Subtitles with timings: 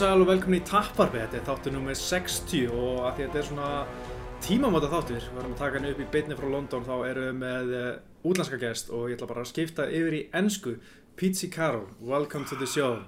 [0.00, 3.40] sæl og velkomin í Tapparbi, þetta er þáttur nummer 60 og að því að þetta
[3.40, 3.66] er svona
[4.40, 7.36] tímamóta þáttur, við verðum að taka henni upp í beinni frá London, þá erum við
[7.42, 7.90] með uh,
[8.30, 10.78] útlandska gest og ég ætla bara að skipta yfir í ennsku.
[11.20, 13.02] Pizzi Carol, welcome to the show.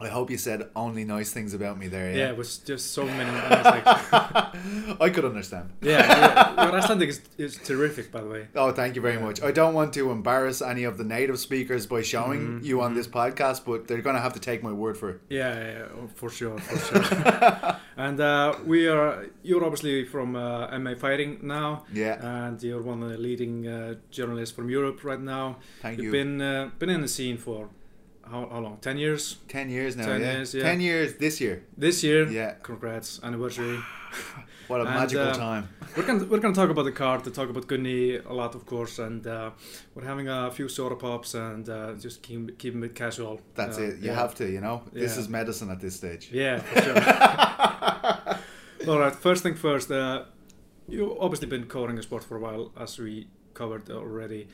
[0.00, 2.10] I hope you said only nice things about me there.
[2.10, 4.96] Yeah, Yeah, it was just so many nice things.
[5.00, 5.70] I could understand.
[5.82, 8.48] Yeah, yeah, your Icelandic is, is terrific, by the way.
[8.54, 9.42] Oh, thank you very much.
[9.42, 12.94] I don't want to embarrass any of the native speakers by showing Mm-hmm, you on
[12.94, 15.20] this podcast, but they're going to have to take my word for it.
[15.28, 17.76] Yeah, yeah, yeah, oh, for sure, for sure.
[17.96, 21.84] and uh, we are, you're obviously from uh, MA Fighting now.
[21.92, 22.46] Yeah.
[22.46, 25.58] And you're one of the leading uh, journalists from Europe right now.
[25.82, 26.12] Thank You've you.
[26.12, 27.68] been uh, been in the scene for
[28.30, 28.78] how, how long?
[28.80, 29.36] Ten years.
[29.48, 30.06] 10 years now.
[30.06, 30.32] 10 yeah.
[30.32, 30.62] years, yeah.
[30.62, 31.62] 10 years this year.
[31.76, 32.28] This year.
[32.30, 32.54] Yeah.
[32.62, 33.78] Congrats, anniversary.
[34.70, 35.68] What a And, magical uh, time.
[35.96, 38.66] we're gonna we're gonna talk about the card, to talk about Gunny a lot, of
[38.66, 39.50] course, and uh,
[39.96, 43.40] we're having a few soda pops and uh, just keep keeping it casual.
[43.56, 43.98] That's Uh, it.
[43.98, 44.14] You yeah.
[44.14, 44.82] have to, you know?
[44.92, 45.22] This Yeah.
[45.22, 46.30] is medicine at this stage.
[46.32, 46.94] Yeah, for sure.
[48.88, 49.14] All right.
[49.14, 49.90] First thing first.
[49.90, 50.24] Uh,
[50.88, 54.46] you've obviously been covering the sport for a while, as we covered already.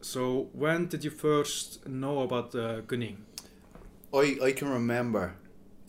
[0.00, 3.24] Uh, so when did you first know about uh, gunning?
[4.14, 5.34] I, I can remember,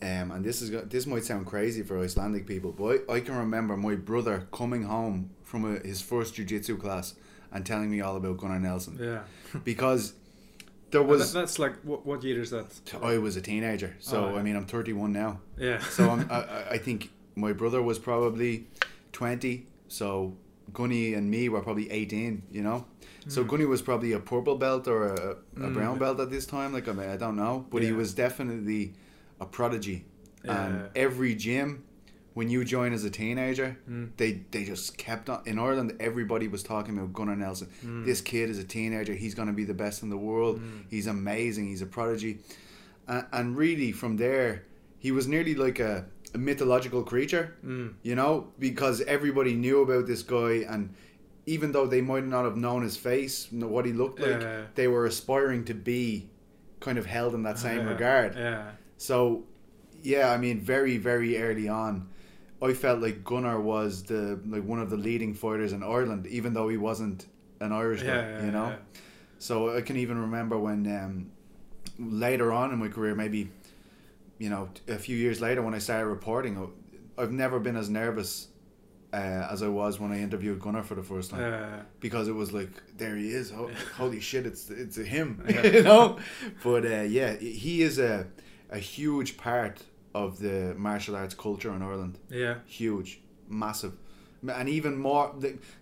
[0.02, 3.36] um, and this is this might sound crazy for Icelandic people, but I, I can
[3.36, 7.14] remember my brother coming home from a, his first jiu-jitsu class
[7.52, 9.22] and telling me all about Gunnar Nelson Yeah.
[9.64, 10.12] because
[10.90, 12.66] there That- was that's like what, what year is that?
[13.02, 14.38] I was a teenager, so Oh, yeah.
[14.38, 15.78] I mean I'm 31 now, Yeah.
[15.80, 18.66] so I'm, I, I- I think my brother was probably
[19.12, 20.36] 20, so
[20.74, 22.84] Gunny and me were probably 18, you know.
[23.30, 25.30] So Gunny was probably a purple belt or a,
[25.66, 25.74] a Mm.
[25.74, 26.72] brown belt at this time.
[26.72, 28.82] Like I, mean, I don't know, but he was definitely
[29.40, 29.98] a prodigy.
[30.44, 30.64] Yeah.
[30.64, 31.84] And every gym,
[32.34, 34.10] when you join as a teenager, Mm.
[34.16, 35.38] they they just kept on.
[35.46, 37.68] In Ireland, everybody was talking about Gunnar Nelson.
[37.84, 38.04] Mm.
[38.04, 39.14] This kid is a teenager.
[39.24, 40.54] He's going to be the best in the world.
[40.60, 40.84] Mm.
[40.94, 41.64] He's amazing.
[41.72, 42.38] He's a prodigy.
[43.08, 44.64] And, and really, from there,
[44.98, 47.94] he was nearly like a, a mythological creature Mm.
[48.02, 50.82] you know, because everybody knew about this guy, and
[51.46, 54.62] even though they might not have known his face, know what he looked like, Yeah.
[54.74, 56.28] they were aspiring to be
[56.80, 58.34] kind of held in that same Yeah, regard.
[58.36, 58.70] Yeah.
[58.96, 59.44] So,
[60.02, 62.08] yeah, I mean, very, very early on,
[62.62, 66.52] I felt like Gunnar was the like one of the leading fighters in Ireland, even
[66.52, 67.26] though he wasn't
[67.60, 68.76] an Irish Yeah, guy, yeah, you know.
[69.38, 71.30] So I can even remember when um,
[71.98, 73.50] later on in my career, maybe
[74.38, 76.70] you know, a few years later when I started reporting,
[77.18, 78.48] I've never been as nervous
[79.12, 81.82] uh, as I was when I interviewed Gunnar for the first time Yeah.
[82.00, 85.66] because it was like, there he is, Ho- holy shit, it's it's him, Yeah.
[85.76, 86.18] you know.
[86.62, 88.26] But uh, yeah, he is a
[88.70, 89.82] a huge part
[90.14, 92.54] of the martial arts culture in Ireland Yeah.
[92.66, 93.92] huge, massive,
[94.60, 95.34] and even more.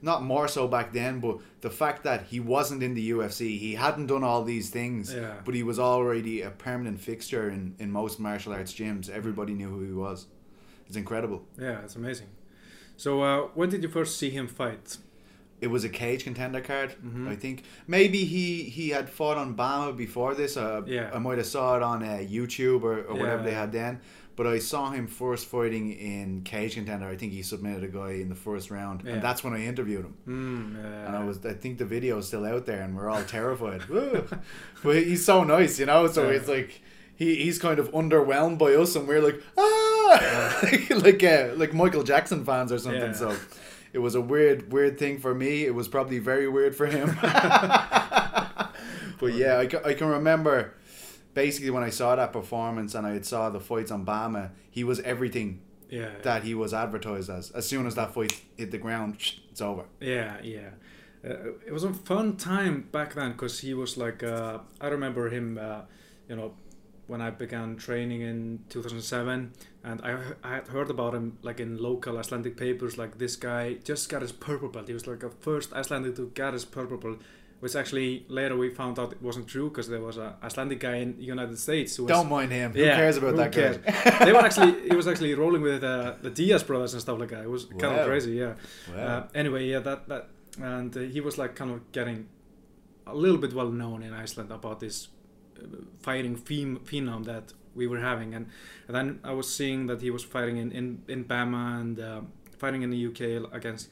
[0.03, 3.75] Not more so back then, but the fact that he wasn't in the UFC, he
[3.75, 5.35] hadn't done all these things, Yeah.
[5.45, 9.09] but he was already a permanent fixture in in most martial arts gyms.
[9.11, 10.27] Everybody knew who he was.
[10.87, 11.41] It's incredible.
[11.59, 11.85] Yeah.
[11.85, 12.29] It's amazing.
[12.99, 14.99] So uh, when did you first see him fight?
[15.61, 16.91] It was a cage contender card.
[17.05, 17.27] Mhm.
[17.29, 20.57] I think maybe he he had fought on BAMMA before this.
[20.57, 21.11] Uh, Yeah.
[21.17, 24.01] I might have saw it on uh, YouTube or, or whatever they had then.
[24.37, 27.07] But I saw him first fighting in cage contender.
[27.09, 29.15] I think he submitted a guy in the first round, Yeah.
[29.15, 30.15] and that's when I interviewed him.
[30.29, 31.07] Mm, yeah.
[31.07, 33.83] And I was, I think the video is still out there, and we're all terrified.
[34.85, 36.07] But he's so nice, you know.
[36.07, 36.37] So Yeah.
[36.37, 36.81] it's like
[37.19, 42.05] he, he's kind of underwhelmed by us, and we're like ah, like uh, like Michael
[42.05, 43.01] Jackson fans or something.
[43.01, 43.13] Yeah.
[43.13, 43.37] So
[43.93, 45.65] it was a weird, weird thing for me.
[45.65, 47.09] It was probably very weird for him.
[47.21, 47.33] but
[49.33, 50.75] yeah, I, ca- I can remember
[51.35, 55.01] basically when I saw that performance and I saw the fights on BAMMA, he was
[55.01, 56.11] everything yeah.
[56.23, 57.51] that he was advertised as.
[57.51, 59.17] As soon as that fight hit the ground,
[59.51, 59.87] it's over.
[60.01, 60.71] Yeah, yeah.
[61.25, 65.31] Uh, it was a fun time back then because he was like, uh, I remember
[65.31, 65.81] him, uh,
[66.29, 66.53] you know,
[67.09, 69.53] when I began training in 2007,
[69.83, 73.75] and I, I had heard about him like in local Icelandic papers, like this guy
[73.83, 74.87] just got his purple belt.
[74.89, 77.19] He was like a first Icelandic to get his purple belt,
[77.61, 80.97] which actually later we found out it wasn't true because there was a Icelandic guy
[80.97, 82.73] in the United States who was Don't mind him.
[82.73, 83.79] Who cares about that cares?
[83.79, 84.25] guy?
[84.27, 87.31] they were actually he was actually rolling with uh, the Diaz brothers and stuff like
[87.31, 87.43] that.
[87.45, 88.01] It was kind Wow.
[88.01, 88.55] of crazy, yeah.
[88.95, 89.03] Wow.
[89.03, 90.29] Uh, anyway, yeah, that that
[90.61, 92.29] and uh, he was like kind of getting
[93.07, 95.09] a little bit well known in Iceland about this
[96.01, 98.47] fighting phem- phenom that we were having, and,
[98.87, 102.21] and then I was seeing that he was fighting in in, in BAMMA and uh,
[102.59, 103.89] fighting in the UK against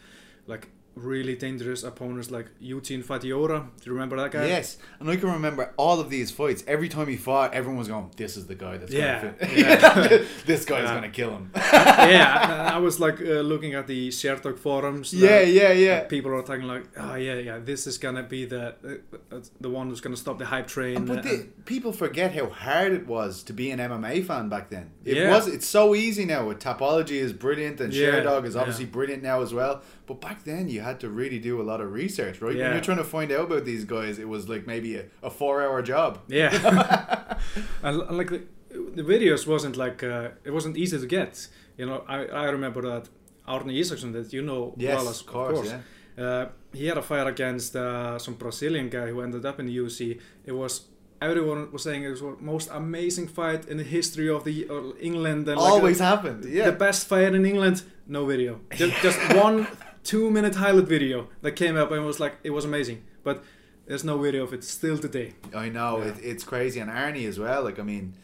[0.46, 3.60] like really dangerous opponents like Eugene Fadiora.
[3.80, 4.46] Do you remember that guy?
[4.46, 6.64] Yes, and I can remember all of these fights.
[6.66, 9.58] Every time he fought, everyone was going, "This is the guy that's Yeah, gonna fit.
[9.58, 10.24] yeah.
[10.46, 10.94] this guy's Yeah.
[10.94, 15.12] gonna kill him." yeah, I was like uh, looking at the Sherdog forums.
[15.12, 16.04] yeah, yeah, yeah.
[16.04, 19.70] People are talking like, oh yeah, yeah, this is gonna be the uh, uh, the
[19.70, 21.04] one who's gonna stop the hype train.
[21.04, 24.90] But the, people forget how hard it was to be an MMA fan back then.
[25.04, 25.30] It Yeah.
[25.30, 25.46] was.
[25.46, 26.46] It's so easy now.
[26.46, 29.82] With Tapology is brilliant, and Yeah, Sherdog is obviously brilliant now as well.
[30.06, 32.56] But back then, you had to really do a lot of research, right?
[32.56, 35.30] When you're trying to find out about these guys, it was like maybe a, a
[35.30, 36.20] four-hour job.
[36.28, 36.50] Yeah,
[37.82, 41.48] and, and like the, the videos wasn't like uh, it wasn't easy to get.
[41.76, 43.08] You know, I, I remember that
[43.46, 45.68] Arne Isaksson that you know Yes, well as of course.
[45.68, 45.80] Yeah.
[46.24, 49.76] Uh, he had a fight against uh, some Brazilian guy who ended up in the
[49.76, 50.20] UFC.
[50.44, 50.86] It was
[51.20, 54.92] everyone was saying it was the most amazing fight in the history of the uh,
[55.00, 56.44] England and Always uh, happened.
[56.44, 56.66] Yeah.
[56.66, 57.82] the best fight in England.
[58.06, 59.66] No video, just, just one
[60.06, 63.42] two minute highlight video that came up and was like it was amazing, but
[63.86, 65.34] there's no video of it still today.
[65.54, 66.08] I know Yeah.
[66.10, 67.62] it, it's crazy, and Arnie as well.
[67.64, 68.14] Like I mean,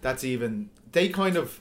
[0.00, 1.60] that's even they kind of.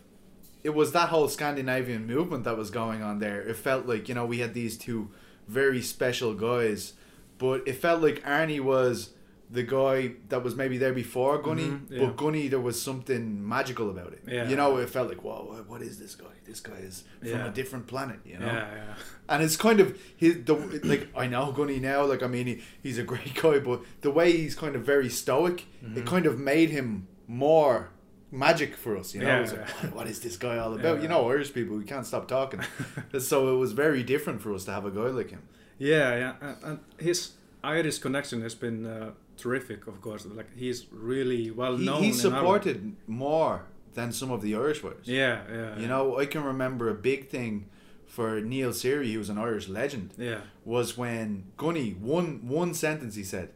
[0.64, 3.42] It was that whole Scandinavian movement that was going on there.
[3.42, 5.10] It felt like you know we had these two
[5.48, 6.94] very special guys,
[7.38, 9.10] but it felt like Arnie was
[9.54, 9.98] the guy
[10.30, 12.00] that was maybe there before Gunny, Mhm, yeah.
[12.06, 13.24] but Gunny there was something
[13.56, 14.24] magical about it.
[14.28, 14.50] Yeah.
[14.50, 16.36] You know, it felt like whoa, what- is this guy?
[16.50, 17.48] This guy is from Yeah.
[17.52, 18.20] a different planet.
[18.32, 18.94] You know, Yeah, yeah.
[19.32, 19.88] and it's kind of
[20.24, 20.56] his the
[20.92, 22.00] like I know Gunny now.
[22.14, 22.56] Like I mean, he,
[22.86, 25.98] he's a great guy, but the way he's kind of very stoic, Mm-hmm.
[26.00, 27.76] it kind of made him more
[28.32, 29.14] magic for us.
[29.14, 31.02] You know, Yeah, like, what, what is this guy all about?
[31.04, 32.62] You know, Irish people, we can't stop talking.
[33.20, 35.44] so it was very different for us to have a guy like him.
[35.78, 37.18] Yeah, yeah, and, and his
[37.64, 39.88] Irish connection has been uh, terrific.
[39.88, 42.04] Of course, like he's really well known.
[42.04, 45.08] he supported more than some of the Irish fighters.
[45.08, 45.80] Yeah, yeah.
[45.80, 47.66] You know, I can remember a big thing
[48.08, 50.14] for Neil Seary, who was an Irish legend.
[50.18, 50.42] Yeah.
[50.66, 53.50] was when Gunny one one sentence he said,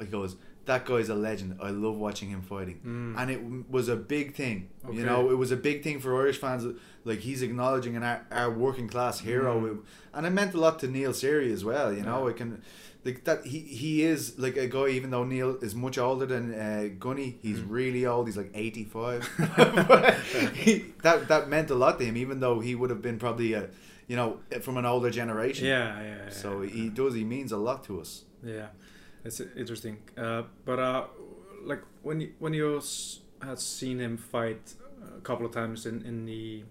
[0.00, 0.36] he goes,
[0.66, 1.58] "That guy's a legend.
[1.60, 3.14] I love watching him fighting," Mm.
[3.20, 4.68] and it was a big thing.
[4.84, 4.98] Okay.
[4.98, 6.64] You know, it was a big thing for Irish fans.
[7.04, 9.78] Like he's acknowledging an our, our working class hero, Mm.
[10.14, 11.92] and it meant a lot to Neil Seary as well.
[11.92, 12.30] You know, Yeah.
[12.30, 12.62] I can.
[13.04, 14.88] Like that, he he is like a guy.
[14.88, 17.66] Even though Neil is much older than uh, Gunny, he's Mm.
[17.68, 18.28] really old.
[18.28, 19.26] He's like eighty five.
[20.54, 23.54] he, that that meant a lot to him, even though he would have been probably
[23.54, 23.68] a,
[24.06, 25.66] you know, from an older generation.
[25.66, 26.16] Yeah, yeah.
[26.24, 26.30] yeah.
[26.30, 27.14] So he does.
[27.14, 28.22] He means a lot to us.
[28.44, 28.68] Yeah,
[29.24, 29.98] it's interesting.
[30.16, 31.04] Uh, but uh,
[31.64, 32.80] like when you, when you
[33.42, 34.74] had seen him fight
[35.16, 36.62] a couple of times in, in the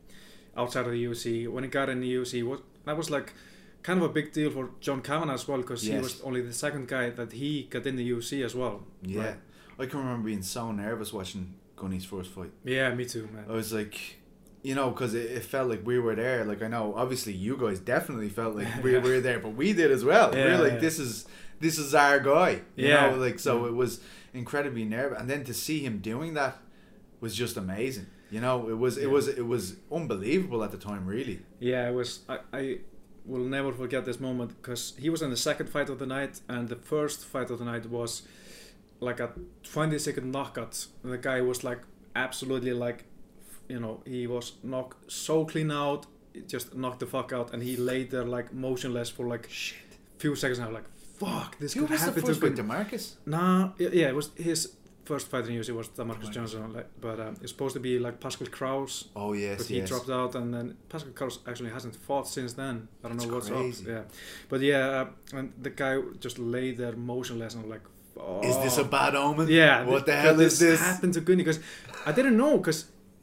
[0.56, 3.34] outside of the UFC, when he got in the UFC, what that was like
[3.84, 6.54] kind of a big deal for John Kavanagh as well because he was only the
[6.54, 8.84] second guy that he got in the UFC as well.
[9.02, 9.36] Yeah, Right.
[9.80, 12.52] I can remember being so nervous watching Gunny's first fight.
[12.64, 13.46] Yeah, me too, man.
[13.50, 14.18] I was like,
[14.62, 16.46] you know, because it, it felt like we were there.
[16.46, 19.90] Like I know, obviously, you guys definitely felt like we were there, but we did
[19.92, 20.32] as well.
[20.32, 20.80] we Yeah, were like, yeah.
[20.80, 21.26] this is
[21.60, 22.62] this is our guy.
[22.76, 23.10] You Yeah.
[23.12, 23.68] know, like so Mm.
[23.70, 24.00] it was
[24.34, 26.60] incredibly nervous, and then to see him doing that
[27.20, 28.06] was just amazing.
[28.30, 29.08] You know, it was it Yeah.
[29.08, 31.40] was it was unbelievable at the time, really.
[31.60, 32.20] Yeah, it was.
[32.30, 32.78] I, I
[33.26, 36.42] will never forget this moment because he was in the second fight of the night,
[36.48, 38.24] and the first fight of the night was
[39.00, 39.32] like a
[39.64, 40.86] 20 second knockout.
[41.04, 41.82] The guy was like
[42.16, 43.06] absolutely like,
[43.68, 46.06] you know, he was knocked so clean out,
[46.48, 49.78] just knocked the fuck out, and he laid there like motionless for like Shit.
[50.18, 50.60] few seconds.
[50.60, 52.56] And I was like, fuck, this Who could happen first to him.
[52.56, 53.16] DaMarques.
[53.26, 54.76] Nah, yeah, it was his
[55.12, 56.32] first fight in UFC was DaMarques DaMarques.
[56.36, 59.78] Johnson, like, but um, it's supposed to be like Pascal Krauss Oh yes, but he
[59.78, 59.90] yes.
[59.92, 62.76] dropped out, and then Pascal Krauss actually hasn't fought since then.
[63.04, 63.84] I don't That's know what's crazy.
[63.86, 63.90] up.
[63.96, 64.04] Yeah,
[64.52, 65.94] but yeah, uh, and the guy
[66.26, 67.86] just lay there motionless, and like,
[68.18, 68.42] oh.
[68.50, 69.48] Is this a bad omen?
[69.50, 69.84] Yeah.
[69.92, 70.80] What the th- hell is this?
[70.80, 71.60] Happened to Gunny because
[72.06, 72.80] I didn't know because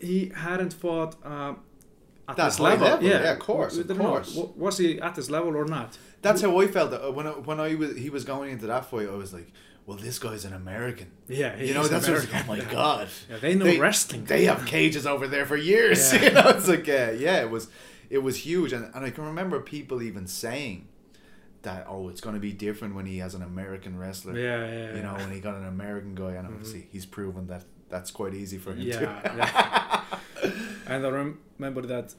[0.08, 0.16] he
[0.46, 1.54] hadn't fought um,
[2.28, 2.86] at That this level.
[2.88, 4.10] level, Yeah, yeah, of course, of didn't know.
[4.10, 4.30] course.
[4.64, 5.88] Was he at this level or not?
[6.24, 8.84] That's how I felt uh, when I, when I was he was going into that
[8.90, 9.08] fight.
[9.08, 9.48] I was like,
[9.88, 11.08] well, this guy's an American.
[11.28, 12.46] Yeah, You know, he's that's what American.
[12.48, 13.08] like, oh my god.
[13.30, 14.24] Yeah, they know They- wrestling.
[14.26, 16.12] They have cages over there for years.
[16.12, 16.22] Yeah.
[16.24, 17.64] You know, it's like uh, yeah, it was
[18.10, 20.88] it was huge, and, and I can remember people even saying
[21.62, 24.34] that oh, it's going to be different when he has an American wrestler.
[24.38, 24.96] Yeah, yeah.
[24.96, 25.22] You know, yeah.
[25.24, 26.52] when he got an American guy, and Mhm.
[26.52, 29.10] obviously he's proven that that's quite easy for him Yeah, too.
[29.38, 30.04] yeah.
[30.86, 32.14] And I rem- remember that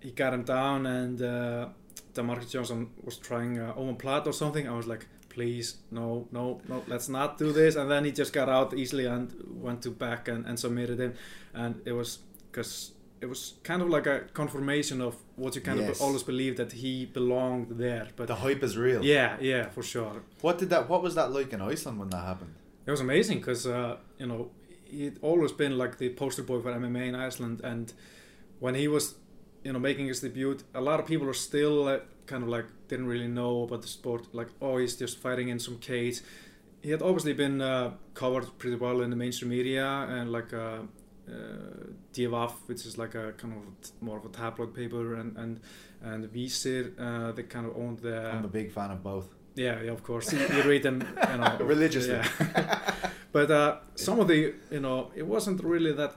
[0.00, 1.68] he got him down, and uh,
[2.14, 4.68] DaMarques Johnson was trying uh, omoplata or something.
[4.68, 7.76] I was like, please, no, no, no, let's not do this.
[7.76, 9.32] And then he just got out easily and
[9.66, 11.12] went to back and, and submitted him.
[11.52, 12.18] And it was
[12.50, 15.90] because it was kind of like a confirmation of what you kind Yes.
[15.96, 18.06] of always believed that he belonged there.
[18.16, 19.04] But the hype is real.
[19.04, 20.22] yeah, yeah, for sure.
[20.40, 20.88] What did that?
[20.88, 22.54] What was that like in Iceland when that happened?
[22.86, 24.50] It was amazing because uh, you know
[24.84, 27.92] he'd always been like the poster boy for MMA in Iceland, and
[28.60, 29.14] when he was
[29.64, 32.66] you know making his debut, a lot of people are still uh, kind of like
[32.88, 34.34] didn't really know about the sport.
[34.34, 36.20] Like, oh, he's just fighting in some cage.
[36.82, 40.80] He had obviously been uh, covered pretty well in the mainstream media and like uh,
[41.28, 41.32] uh,
[42.12, 45.60] DFF, which is like a kind of more of a tabloid paper, and and
[46.02, 48.30] and Vísir, uh, they kind of owned the.
[48.30, 49.28] I'm a big fan of both.
[49.54, 50.32] Yeah, yeah, of course.
[50.32, 52.14] You, you read them, you know, Religiously.
[52.14, 52.80] Yeah.
[53.32, 56.14] but uh, some of the, you know, it wasn't really that.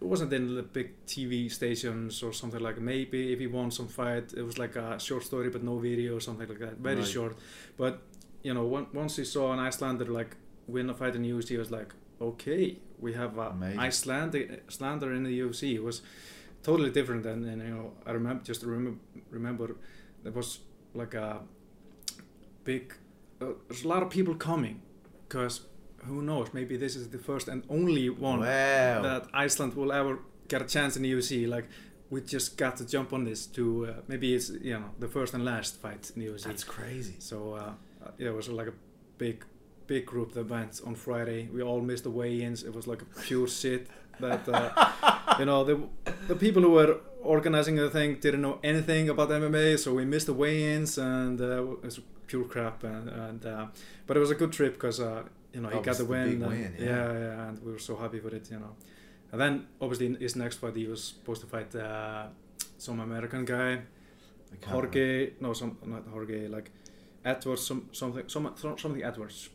[0.00, 2.80] It wasn't in the big TV stations or something like.
[2.80, 6.16] Maybe if he won some fight, it was like a short story but no video
[6.16, 6.76] or something like that.
[6.78, 7.06] Very Right.
[7.06, 7.36] short.
[7.76, 8.00] But
[8.42, 10.36] you know, one, once he saw an Icelander like
[10.68, 13.78] win a fight in the UFC, he was like, okay, we have a Amazing.
[13.80, 15.74] Icelander, Icelander in the UFC.
[15.74, 16.02] It was
[16.62, 17.26] totally different.
[17.26, 19.00] And, and you know, I remember just remember
[19.30, 19.74] remember
[20.22, 20.60] there was
[20.94, 21.40] like a
[22.64, 22.94] big.
[23.40, 24.82] Uh, there's a lot of people coming,
[25.28, 25.60] because
[26.06, 26.48] who knows?
[26.52, 29.02] Maybe this is the first and only one Wow.
[29.02, 31.46] that Iceland will ever get a chance in the UFC.
[31.48, 31.66] Like
[32.10, 35.34] we just got to jump on this to uh, maybe it's you know the first
[35.34, 36.44] and last fight in the UFC.
[36.44, 37.16] That's crazy.
[37.18, 37.72] So uh,
[38.18, 38.74] yeah, it was like a
[39.18, 39.44] big,
[39.86, 41.48] big group that went on Friday.
[41.52, 42.62] We all missed the weigh-ins.
[42.62, 43.88] It was like a pure shit.
[44.20, 45.76] That uh, you know the
[46.26, 50.26] the people who were organizing the thing didn't know anything about MMA, so we missed
[50.26, 52.82] the weigh-ins, and uh, it was pure crap.
[52.84, 53.66] And, and uh,
[54.06, 56.28] but it was a good trip because uh, you know he got the win.
[56.28, 56.86] and- win, yeah.
[56.86, 58.50] yeah, yeah, and we were so happy with it.
[58.50, 58.74] You know,
[59.32, 62.26] and then obviously in his next fight he was supposed to fight uh,
[62.78, 63.80] some American guy.
[64.66, 66.70] Jorge, no, some not Jorge, like
[67.24, 69.50] Edwards, some something, some something Edwards.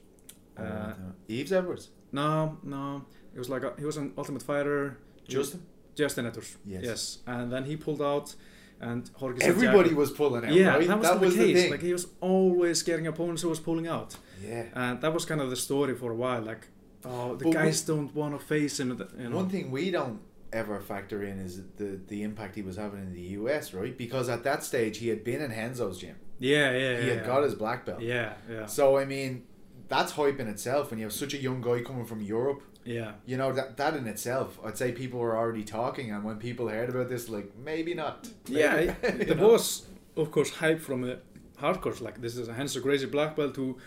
[0.58, 0.94] Uh,
[1.28, 1.90] Yves Edwards.
[2.12, 4.98] no, no, it was like a, he was an Ultimate Fighter.
[5.28, 5.66] Justin.
[5.96, 6.58] Justin Edwards.
[6.66, 6.84] Yes.
[6.84, 8.36] Yes, and then he pulled out,
[8.80, 9.44] and Jorge.
[9.44, 10.54] Everybody "Yeah." was pulling out.
[10.54, 10.88] Yeah, right?
[10.88, 11.48] that was, the, was case.
[11.48, 11.72] the thing.
[11.72, 14.16] Like he was always getting opponents who was pulling out,
[14.48, 14.66] yeah.
[14.74, 16.42] and that was kind of the story for a while.
[16.42, 16.68] Like,
[17.06, 18.90] oh, the But guys don't want to face him.
[19.18, 19.36] You know.
[19.36, 20.20] One thing we don't
[20.52, 23.98] ever factor in is the the impact he was having in the US, right?
[23.98, 26.16] Because at that stage he had been in Renzo's gym.
[26.40, 27.14] yeah, yeah, He yeah.
[27.16, 28.02] had got his black belt.
[28.02, 29.44] Yeah, yeah, So I mean,
[29.88, 30.90] that's hype in itself.
[30.92, 33.14] When you have such a young guy coming from Europe, yeah.
[33.26, 36.12] you know that that in itself, I'd say people were already talking.
[36.12, 38.28] And when people heard about this, like maybe not.
[38.48, 41.20] Yeah, Maybe- you there was, of course, hype from the
[41.60, 42.00] hardcore.
[42.00, 43.78] Like this is a Renzo Gracie Black Belt who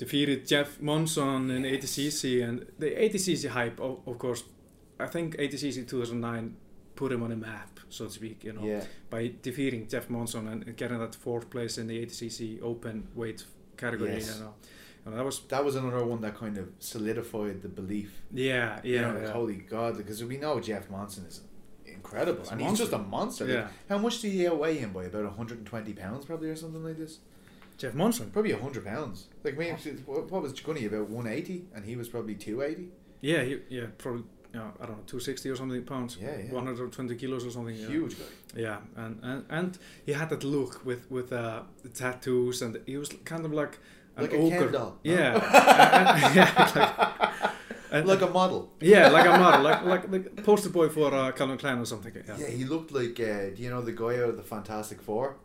[0.00, 1.62] defeated Jeff Monson in.
[1.74, 4.42] ADCC, and the ADCC hype, of, of course,
[4.98, 6.56] I think ADCC 2009
[7.00, 8.38] put him on a map, so to speak.
[8.46, 12.62] You know, Yeah, by defeating Jeff Monson and getting that fourth place in the ADCC
[12.62, 13.44] open weight
[13.76, 14.14] category.
[14.14, 14.34] Yes.
[14.36, 14.54] You know,
[15.04, 18.10] and that was that was another one that kind of solidified the belief.
[18.32, 19.32] yeah, You yeah, know, like, yeah.
[19.32, 21.40] holy God, because we know Jeff Monson is
[21.86, 23.44] incredible, and he's just a monster.
[23.44, 23.68] Like, Yeah.
[23.90, 25.04] How much did he weigh him by?
[25.04, 27.18] About 120 pounds, probably, or something like this.
[27.80, 28.30] Jeff Monson.
[28.30, 29.26] Probably 100 pounds.
[29.42, 29.72] Like maybe
[30.06, 32.88] what what was Gunny about 180, and he was probably 280.
[33.22, 34.24] Yeah, he, yeah, probably.
[34.52, 36.52] Yeah, I don't know, 260 or something pounds, Yeah, yeah.
[36.52, 37.76] 120 kilos or something.
[37.76, 38.24] Huge guy.
[38.66, 42.96] Yeah, and, and and he had that look with with uh, the tattoos, and he
[42.96, 43.78] was kind of like
[44.16, 44.58] an Like a ogre.
[44.58, 44.98] Ken doll.
[45.04, 47.52] Yeah, and- and- yeah, like,
[47.92, 48.72] and- like a model.
[48.80, 52.12] yeah, like a model, like like the poster boy for uh, Calvin Klein or something.
[52.16, 55.00] Yeah, Yeah, he looked like uh, do you know the guy out of the Fantastic
[55.00, 55.36] Four?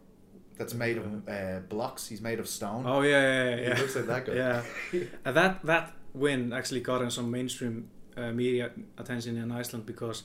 [0.57, 2.07] That's made of uh, blocks.
[2.07, 2.85] He's made of stone.
[2.87, 3.55] Oh yeah, yeah, yeah.
[3.55, 3.79] He yeah.
[3.79, 4.33] looks like that guy.
[4.33, 4.63] Yeah,
[5.25, 10.23] and that that win actually got him some mainstream uh, media attention in Iceland because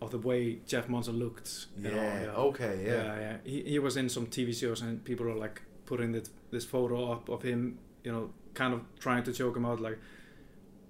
[0.00, 1.66] of the way Jeff Monson looked.
[1.78, 1.90] Yeah.
[1.90, 2.82] know, Okay.
[2.84, 2.92] Yeah.
[2.92, 3.36] yeah, yeah.
[3.44, 7.12] He, he was in some TV shows and people were like putting this, this photo
[7.12, 9.98] up of him, you know, kind of trying to joke him out, like,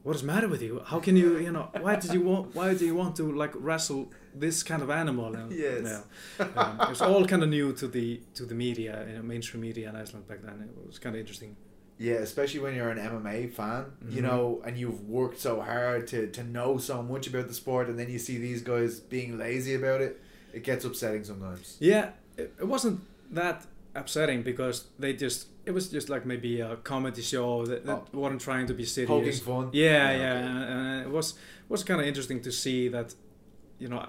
[0.03, 0.83] "What is the matter with you?
[0.85, 3.53] How can you, you know, why did you want, why do you want to like
[3.55, 6.03] wrestle this kind of animal?" And, Yes.
[6.39, 6.47] yeah.
[6.57, 9.63] um, it was all kind of new to the to the media, you know, mainstream
[9.63, 10.69] media in Iceland back then.
[10.69, 11.57] It was kind of interesting.
[11.99, 14.25] Yeah, especially when you're an MMA fan, you Mhm.
[14.29, 17.99] know, and you've worked so hard to, to know so much about the sport, and
[17.99, 20.21] then you see these guys being lazy about it,
[20.53, 21.77] it gets upsetting sometimes.
[21.81, 23.01] Yeah, it, it wasn't
[23.31, 28.03] that upsetting because they just it was just like maybe a comedy show that, that
[28.13, 28.21] Oh.
[28.21, 29.09] weren't trying to be serious.
[29.09, 29.71] Poking fun.
[29.73, 30.47] Yeah, Yeah, yeah, okay.
[30.49, 31.35] and, and it was
[31.71, 33.15] was kind of interesting to see that,
[33.81, 34.07] you know,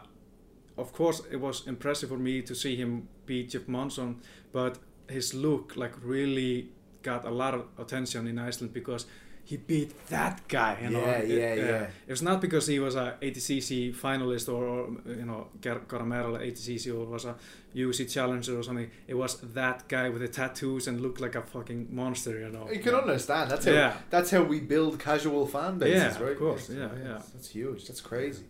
[0.77, 4.77] of course it was impressive for me to see him beat Jeff Monson, but
[5.09, 6.69] his look like really
[7.03, 9.05] got a lot of attention in Iceland because
[9.45, 10.77] he beat that guy.
[10.81, 11.87] You know, Yeah, It- yeah, uh, yeah.
[12.07, 16.01] It was not because he was a ADCC finalist or, or you know got, got
[16.01, 17.35] a medal at ADCC or was a
[17.73, 18.89] UFC challenger or something.
[19.07, 22.37] It was that guy with the tattoos and looked like a fucking monster.
[22.39, 22.69] You know.
[22.69, 23.49] You can understand.
[23.51, 23.93] That's how Yeah.
[24.09, 26.37] that's how we build casual fan bases, Yeah, of right?
[26.37, 26.69] course.
[26.69, 27.21] Yeah, yeah.
[27.33, 27.87] That's huge.
[27.87, 28.43] That's crazy.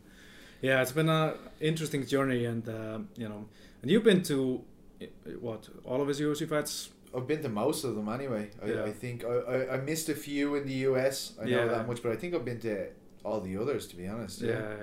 [0.61, 3.45] Yeah, it's been a interesting journey, and uh, you know,
[3.81, 4.61] and you've been to
[5.01, 5.05] uh,
[5.39, 6.89] what all of his UFC fights.
[7.15, 8.49] I've been to most of them anyway.
[8.61, 8.83] I, Yeah.
[8.83, 11.33] I think I, I, I missed a few in the US.
[11.41, 11.65] I know Yeah.
[11.67, 12.87] that much, but I think I've been to
[13.23, 14.41] all the others to be honest.
[14.41, 14.75] Yeah, Yeah.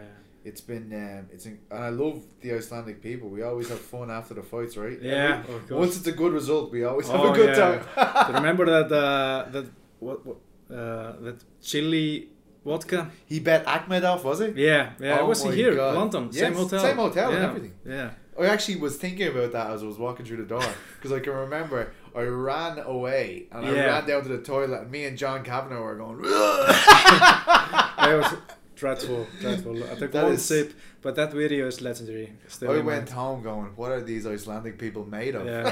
[0.45, 3.29] It's been um, it's in, and I love the Icelandic people.
[3.31, 4.99] We always have fun after the fights, right?
[5.01, 5.71] Yeah, Every- of.
[5.71, 8.35] Once it's a good result, we always have Oh, a good time.
[8.35, 9.67] Remember that uh, that
[10.01, 10.37] what, what
[10.71, 12.29] uh, that chili
[12.65, 13.11] vodka?
[13.27, 14.57] he bet Akhmedov, was it?
[14.57, 15.19] Yeah, yeah.
[15.21, 15.95] Oh it was my here, God.
[15.97, 17.75] London, same hotel, same hotel and everything.
[17.87, 20.65] Yeah, I actually was thinking about that as I was walking through the door
[20.97, 23.85] because I can remember I ran away and I Yeah.
[23.87, 26.19] ran down to the toilet and me and John Kavanagh were going.
[26.25, 28.35] it was
[28.77, 29.83] dreadful, dreadful.
[29.85, 32.33] I took That one is- sip, but that video is legendary.
[32.49, 35.65] Still I went home going, "What are these Icelandic people made of?" Yeah,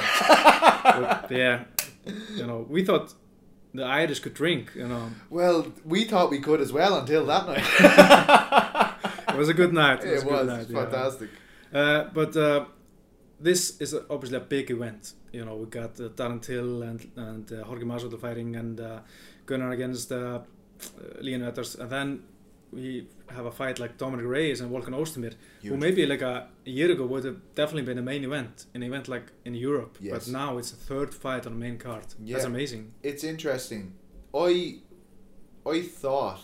[0.85, 1.65] But, yeah.
[2.37, 3.15] You know, we thought
[3.75, 4.73] the Irish could drink.
[4.75, 8.95] You know, Well, we thought we could as well until that night.
[9.29, 10.05] it was a good night.
[10.05, 10.85] It was, it was night, yeah.
[10.85, 11.31] fantastic.
[11.73, 12.67] Uh, but uh,
[13.41, 15.15] this is obviously a big event.
[15.33, 19.01] You know, we got uh, Darren Till and and uh, Jorge Masvidal fighting, and uh,
[19.47, 20.41] Gunnar against uh,
[21.21, 22.23] Leon Edwards, and then
[22.73, 26.91] we have a fight like Dominic Reyes and Volkan Ozdemir, who maybe like a year
[26.91, 29.99] ago would have definitely been a main event, an event like in Europe.
[30.01, 30.13] Yes.
[30.27, 32.07] But now it's a third fight on the main card.
[32.23, 32.35] Yeah.
[32.37, 32.93] That's amazing.
[33.03, 33.95] It's interesting.
[34.35, 34.79] I
[35.67, 36.41] I thought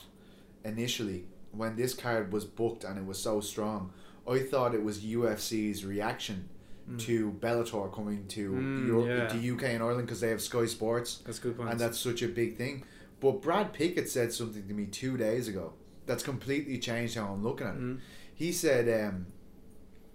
[0.65, 3.93] initially when this card was booked and it was so strong,
[4.29, 6.49] I thought it was UFC's reaction
[6.91, 6.99] Mm.
[7.01, 9.29] to Bellator coming to Mm, Europe, yeah.
[9.29, 11.71] to UK and Ireland because they have Sky Sports That's a good point.
[11.71, 12.83] and that's such a big thing.
[13.21, 15.75] But Brad Pickett said something to me two days ago
[16.09, 17.81] that's completely changed how I'm looking at it.
[17.81, 18.01] Mm,
[18.35, 19.27] He said um,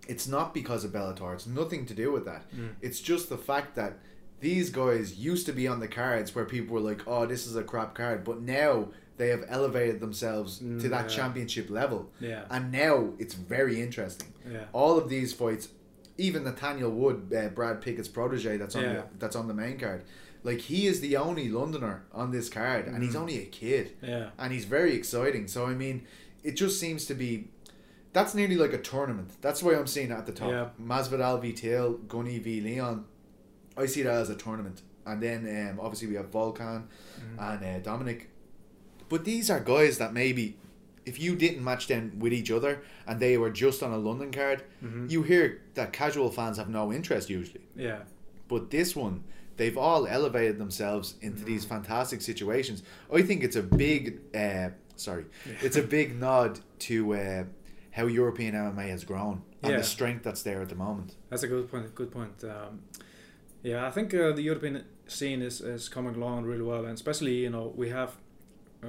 [0.07, 1.33] it's not because of Bellator.
[1.33, 2.43] It's nothing to do with that.
[2.53, 2.71] mm.
[2.81, 3.99] It's just the fact that
[4.41, 7.55] these guys used to be on the cards where people were like, "Oh, this is
[7.55, 11.15] a crap card," but now they have elevated themselves Mm, to that yeah.
[11.17, 14.33] championship level, Yeah, and now it's very interesting.
[14.51, 14.65] yeah.
[14.73, 15.69] All of these fights,
[16.17, 18.93] even Nathaniel Wood, uh, Brad Pickett's protege, that's on Yeah.
[18.93, 20.03] the, that's on the main card.
[20.43, 23.21] Like he is the only Londoner on this card, and he's Mm.
[23.21, 25.47] only a kid Yeah, and he's very exciting.
[25.47, 26.05] So I mean,
[26.43, 27.47] it just seems to be
[28.11, 29.31] that's nearly like a tournament.
[29.41, 30.49] That's why I'm seeing it at the top.
[30.51, 30.69] Yeah.
[30.79, 33.05] Masvidal v Till, Gunny v Leon.
[33.77, 36.83] I see that as a tournament, and then um, obviously we have Volkan
[37.19, 37.39] Mhm.
[37.53, 38.29] and uh, Dominic.
[39.09, 40.57] But these are guys that maybe.
[41.05, 44.31] If you didn't match them with each other and they were just on a London
[44.31, 45.11] card, Mhm.
[45.11, 47.65] you hear that casual fans have no interest usually.
[47.75, 48.03] yeah.
[48.47, 49.23] But this one,
[49.57, 52.83] they've all elevated themselves into these fantastic situations.
[53.13, 55.25] I think it's a big, uh, sorry,
[55.61, 57.43] it's a big nod to uh,
[57.91, 59.77] how European MMA has grown and Yeah.
[59.77, 61.15] the strength that's there at the moment.
[61.29, 61.93] That's a good point.
[61.95, 62.43] Good point.
[62.43, 62.81] Um,
[63.61, 67.35] yeah, I think uh, the European scene is, is coming along really well, and especially
[67.43, 68.11] you know we have
[68.83, 68.87] uh,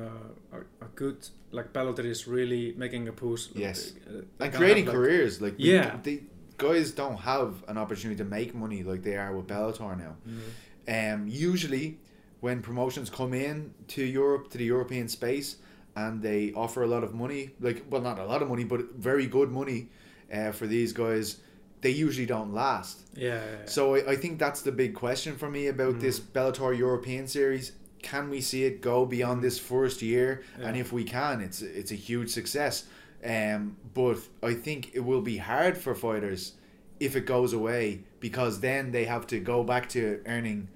[0.52, 3.46] a, a good like Bellator is really making a push.
[3.54, 3.92] Yes.
[4.08, 5.98] uh, And creating have, like- careers, like Yeah.
[6.02, 6.20] the
[6.58, 10.16] guys don't have an opportunity to make money like they are with Bellator now.
[10.26, 11.14] Mhm.
[11.14, 11.98] Um, usually,
[12.40, 15.56] when promotions come in to Europe to the European space
[15.96, 18.94] and they offer a lot of money, like well, not a lot of money, but
[18.96, 19.88] very good money
[20.32, 21.36] uh, for these guys,
[21.80, 23.00] they usually don't last.
[23.14, 23.66] Yeah, yeah, yeah.
[23.66, 26.32] So I, I think that's the big question for me about this Mm.
[26.32, 27.72] Bellator European series.
[28.02, 30.42] Can we see it go beyond this first year?
[30.60, 32.84] And if we can, it's it's a huge success.
[33.24, 36.52] Um, but I think it will be hard for fighters
[37.00, 40.68] if it goes away because then they have to go back to earning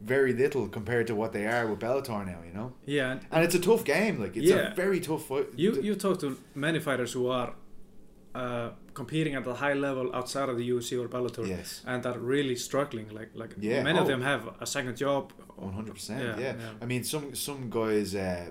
[0.00, 2.38] very little compared to what they are with Bellator now.
[2.46, 4.20] You know, yeah, and and it's a tough game.
[4.20, 4.72] Like it's Yeah.
[4.72, 5.46] a very tough fight.
[5.56, 7.54] you you talk to many fighters who are
[8.34, 12.18] uh, competing at a high level outside of the UFC or Bellator, yes, and are
[12.18, 13.08] really struggling.
[13.18, 13.82] Like like Yeah.
[13.82, 14.08] many of Oh.
[14.08, 15.32] them have a second job.
[15.56, 16.38] one hundred percent.
[16.38, 16.54] Yeah.
[16.82, 18.50] I mean, some some guys, uh,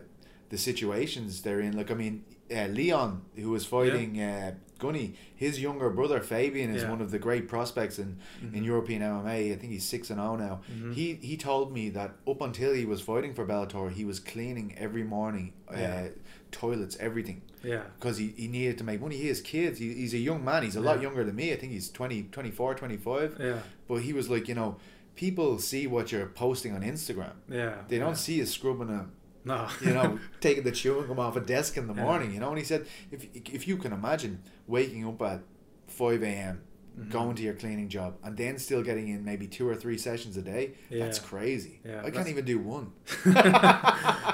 [0.50, 1.78] the situations they're in.
[1.78, 6.84] Like, I mean, uh, Leon, who was fighting uh, Gunny, his younger brother Fabian is
[6.84, 6.90] Yeah.
[6.92, 8.66] one of the great prospects in, in Mhm.
[8.66, 9.54] European MMA.
[9.54, 10.62] I think he's six and zero now.
[10.72, 10.94] Mhm.
[10.94, 14.76] He he told me that up until he was fighting for Bellator, he was cleaning
[14.78, 16.10] every morning, uh,
[16.52, 19.18] toilets, everything, Yeah, because he, he needed to make money.
[19.18, 19.80] He has kids.
[19.80, 20.64] He, he's a young man.
[20.64, 21.52] He's a lot younger than me.
[21.52, 23.38] I think he's 20, 24, 25.
[23.40, 24.78] yeah, But he was like, you know,
[25.16, 27.34] people see what you're posting on Instagram.
[27.50, 27.76] yeah.
[27.88, 28.14] They don't yeah.
[28.26, 29.08] see you scrubbing a,
[29.46, 29.68] No.
[29.82, 32.04] you know, taking the chewing gum off a desk in the Yeah.
[32.04, 32.50] morning, you know.
[32.50, 35.42] And he said, if if you can imagine waking up at
[35.88, 36.62] five a.m.
[37.00, 37.12] Mhm.
[37.12, 40.38] going to your cleaning job and then still getting in maybe two or three sessions
[40.38, 41.82] a day, that's crazy.
[41.86, 42.94] Yeah, I can't even do one.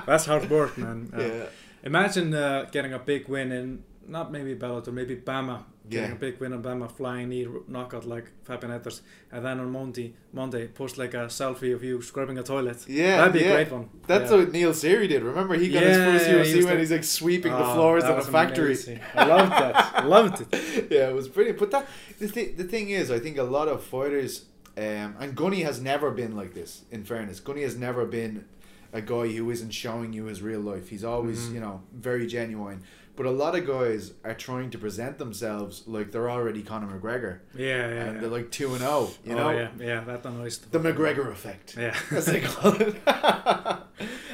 [0.05, 1.09] That's hard work, man.
[1.11, 1.45] Uh, yeah,
[1.83, 5.63] Imagine uh, getting a big win in not maybe Bellator, maybe BAMMA.
[5.89, 6.15] Getting Yeah.
[6.15, 10.13] a big win in BAMMA, flying knee knockout like Fabian Edwards, and then on Monday,
[10.31, 12.85] Monday post like a selfie of you scrubbing a toilet.
[12.87, 13.45] yeah, That'd be yeah.
[13.47, 13.89] a great one.
[14.07, 14.37] That's yeah.
[14.37, 15.23] what Neil Seary did.
[15.23, 18.03] Remember, he got Yeah, his first he UFC when he's like sweeping the Oh, floors
[18.03, 18.65] in a factory.
[18.67, 18.99] amazing.
[19.15, 19.75] I loved that.
[19.95, 20.87] I loved it.
[20.91, 21.57] yeah, it was brilliant.
[21.59, 21.87] But that
[22.19, 24.45] the th- the thing is, I think a lot of fighters,
[24.77, 26.83] um, and Gunny has never been like this.
[26.91, 28.45] In fairness, Gunny has never been
[28.93, 30.89] a guy who isn't showing you his real life.
[30.89, 31.53] He's always, Mhm.
[31.55, 32.83] you know, very genuine.
[33.15, 37.39] But a lot of guys are trying to present themselves like they're already Conor McGregor,
[37.53, 37.83] Yeah, yeah.
[38.05, 38.21] and yeah.
[38.21, 39.09] they're like two and zero.
[39.25, 41.95] You oh, know, yeah, yeah, that annoys the McGregor effect, Yeah.
[42.11, 42.95] as they call it.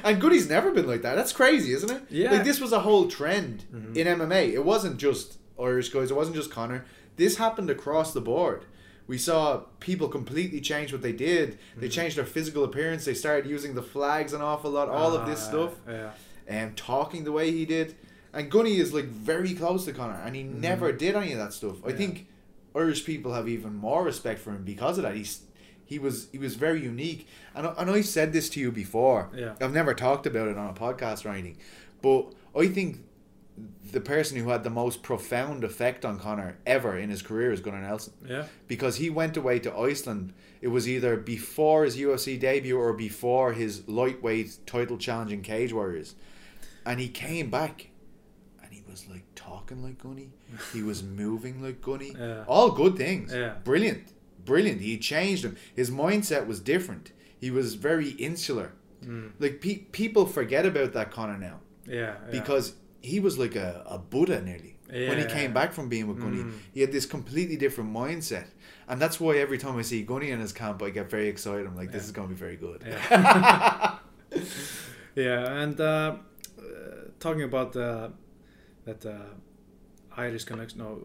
[0.04, 1.16] and Goody's never been like that.
[1.16, 2.04] That's crazy, isn't it?
[2.10, 2.32] Yeah.
[2.32, 3.96] Like this was a whole trend Mhm.
[3.98, 4.54] in MMA.
[4.54, 6.12] It wasn't just Irish guys.
[6.12, 6.86] It wasn't just Conor.
[7.16, 8.66] This happened across the board.
[9.08, 11.58] We saw people completely change what they did.
[11.78, 11.92] They Mhm.
[11.92, 13.06] changed their physical appearance.
[13.06, 14.90] They started using the flags an awful lot.
[14.90, 16.12] All of this Ah, stuff Yeah.
[16.48, 17.96] and talking the way he did.
[18.38, 20.60] And Gunny is like very close to Conor, and he Mhm.
[20.60, 21.78] never did any of that stuff.
[21.86, 22.28] I think
[22.76, 25.16] Irish people have even more respect for him because of that.
[25.16, 25.42] He's
[25.86, 29.30] he was he was very unique, and I, and I said this to you before.
[29.36, 29.56] Yeah.
[29.60, 31.58] I've never talked about it on a podcast or anything,
[32.02, 33.00] but I think
[33.92, 37.60] the person who had the most profound effect on Conor ever in his career is
[37.62, 38.46] Gunnar Nelson Yeah.
[38.68, 40.34] because he went away to Iceland.
[40.62, 45.74] It was either before his UFC debut or before his lightweight title challenge in Cage
[45.74, 46.14] Warriors,
[46.86, 47.88] and he came back,
[48.98, 50.30] was like talking like Gunny.
[50.74, 52.14] He was moving like Gunny.
[52.18, 52.44] Yeah.
[52.48, 53.34] All good things.
[53.34, 53.54] Yeah.
[53.64, 54.04] Brilliant,
[54.46, 54.82] brilliant.
[54.82, 55.56] He changed him.
[55.76, 57.12] His mindset was different.
[57.40, 58.72] He was very insular.
[59.06, 59.32] Mm.
[59.40, 61.96] Like pe- people forget about that Conor now Yeah.
[61.96, 62.16] yeah.
[62.32, 66.20] because he was like a, a Buddha nearly when he came back from being with
[66.20, 66.44] Gunny.
[66.44, 66.54] Mm.
[66.74, 68.48] He had this completely different mindset,
[68.88, 71.68] and that's why every time I see Gunny in his camp, I get very excited.
[71.68, 72.10] I'm like, this Yeah.
[72.10, 72.80] is going to be very good.
[72.88, 73.98] Yeah.
[75.16, 76.16] yeah, and uh,
[76.58, 76.64] uh,
[77.20, 78.10] talking about uh,
[78.88, 79.14] that uh,
[80.18, 81.00] Irish connection, no,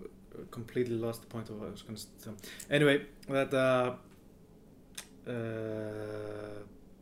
[0.51, 2.31] completely lost the point of what I was going to say.
[2.71, 2.97] Anyway,
[3.29, 3.93] that uh,
[5.27, 5.33] uh,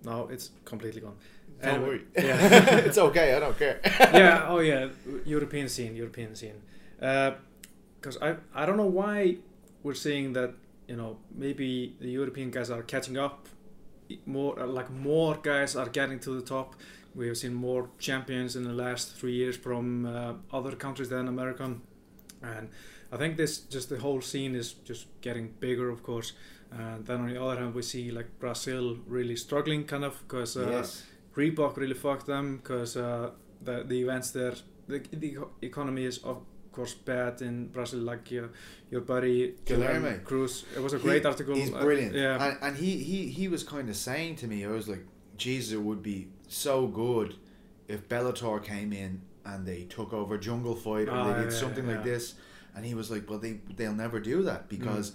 [0.04, 1.16] no, it's completely gone.
[1.62, 2.76] Don't Anyway, worry, Yeah.
[2.88, 3.34] it's okay.
[3.34, 3.80] I don't care.
[3.84, 4.46] yeah.
[4.52, 4.88] Oh yeah.
[5.26, 5.94] European scene.
[5.94, 6.60] European scene.
[6.98, 9.36] Because I I don't know why
[9.82, 10.50] we're seeing that
[10.88, 13.48] you know maybe the European guys are catching up.
[14.26, 16.76] More uh, like more guys are getting to the top.
[17.14, 21.28] We have seen more champions in the last three years from uh, other countries than
[21.28, 21.82] American,
[22.42, 22.68] and
[23.12, 26.32] I think this just the whole scene is just getting bigger, of course.
[26.70, 30.56] And then on the other hand, we see like Brazil really struggling, kind of, because
[30.56, 31.04] uh, yes.
[31.36, 34.54] Reebok really fucked them because uh, the the events there,
[34.86, 36.20] the, the economy is
[36.72, 38.00] course bad in Brazil.
[38.00, 38.50] Like your
[38.90, 40.24] your buddy Guilherme.
[40.24, 41.54] Cruz, it was a He- great article.
[41.54, 42.14] He's uh, brilliant.
[42.14, 45.04] yeah, And, and he, he, he was kind of saying to me, I was like,
[45.36, 47.34] Jesus, it would be so good
[47.88, 51.58] if Bellator came in and they took over Jungle Fight or Ah, they did yeah,
[51.58, 52.34] something like this.
[52.74, 55.12] And he was like, well, they, they'll never do that because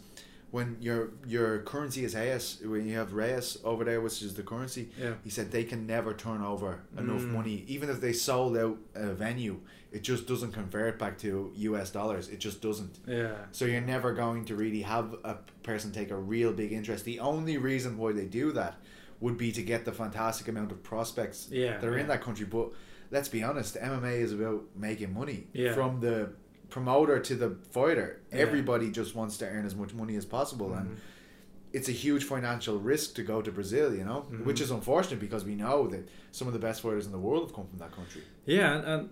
[0.51, 4.43] when your your currency is reais, when you have reais over there, which is the
[4.43, 7.31] currency, yeah, he said they can never turn over enough Mm.
[7.31, 7.63] money.
[7.67, 9.59] Even if they sold out a venue,
[9.95, 12.27] it just doesn't convert back to US dollars.
[12.35, 12.95] It just doesn't.
[13.07, 17.05] yeah, So you're never going to really have a person take a real big interest.
[17.05, 18.73] The only reason why they do that
[19.21, 21.77] would be to get the fantastic amount of prospects yeah.
[21.79, 22.45] that are in that country.
[22.45, 22.67] But
[23.09, 25.47] let's be honest, MMA is about making money.
[25.53, 25.73] Yeah.
[25.73, 26.17] From the
[26.69, 28.39] promoter to the fighter, Yeah.
[28.39, 30.97] everybody just wants to earn as much money as possible, and Mhm.
[31.71, 33.87] it's a huge financial risk to go to Brazil.
[33.99, 34.43] You know, Mhm.
[34.47, 37.43] which is unfortunate because we know that some of the best fighters in the world
[37.45, 38.23] have come from that country.
[38.45, 39.09] Yeah, and, and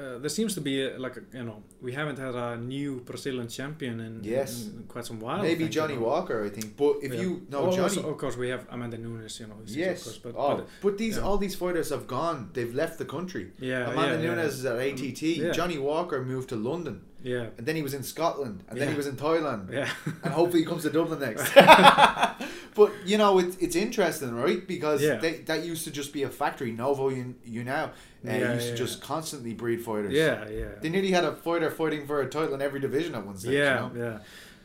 [0.00, 2.90] uh, there seems to be uh, like a, you know we haven't had a new
[3.10, 4.50] Brazilian champion in, Yes.
[4.66, 5.42] in quite some while.
[5.42, 6.06] Maybe think, you Johnny know.
[6.10, 6.68] Walker, I think.
[6.82, 7.20] But if Yeah.
[7.22, 9.34] you no Oh, Johnny, also, of course, we have Amanda Nunes.
[9.40, 11.26] You know, yes, of course, but, oh, but but these yeah.
[11.26, 12.36] all these fighters have gone.
[12.54, 13.44] They've left the country.
[13.70, 15.22] yeah, Amanda yeah, Nunes is at ATT.
[15.22, 15.52] Yeah.
[15.58, 18.94] Johnny Walker moved to London, Yeah, and then he was in Scotland, and then he
[18.96, 19.88] was in Thailand, yeah,
[20.24, 21.52] and hopefully he comes to Dublin next.
[22.74, 24.66] but you know, it's it's interesting, right?
[24.66, 25.16] Because Yeah.
[25.16, 26.72] they, that used to just be a factory.
[26.72, 27.90] Novo you, you now uh,
[28.24, 30.12] Yeah, used yeah, to just constantly breed fighters.
[30.12, 30.68] yeah, yeah.
[30.80, 33.52] They nearly had a fighter fighting for a title in every division at one stage.
[33.52, 34.18] yeah, you know?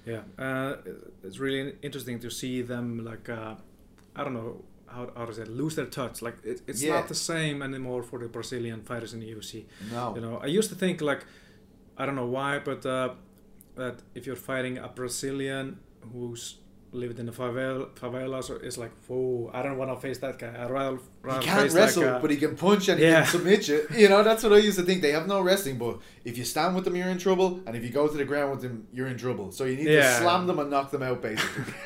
[0.05, 0.43] yeah, yeah.
[0.45, 0.75] Uh,
[1.23, 3.55] it's really interesting to see them like uh,
[4.15, 6.21] I don't know how how does it lose their touch.
[6.21, 6.93] Like it, it's Yeah.
[6.95, 9.65] not the same anymore for the Brazilian fighters in the UFC.
[9.91, 10.15] No.
[10.15, 11.23] You know, I used to think like
[11.97, 13.09] I don't know why, but uh,
[13.75, 15.79] that if you're fighting a Brazilian
[16.13, 16.57] who's
[16.91, 20.39] lived in the favela, favelas, or it's like, whoa, I don't want to face that
[20.39, 20.53] guy.
[20.57, 23.23] I'd rather, He can't wrestle, like, uh, but he can punch and he Yeah.
[23.23, 23.85] can submit you.
[23.93, 25.01] You know, that's what I used to think.
[25.01, 27.83] They have no wrestling, but if you stand with them, you're in trouble, and if
[27.83, 29.51] you go to the ground with them, you're in trouble.
[29.51, 31.65] So you need to slam them and knock them out, basically.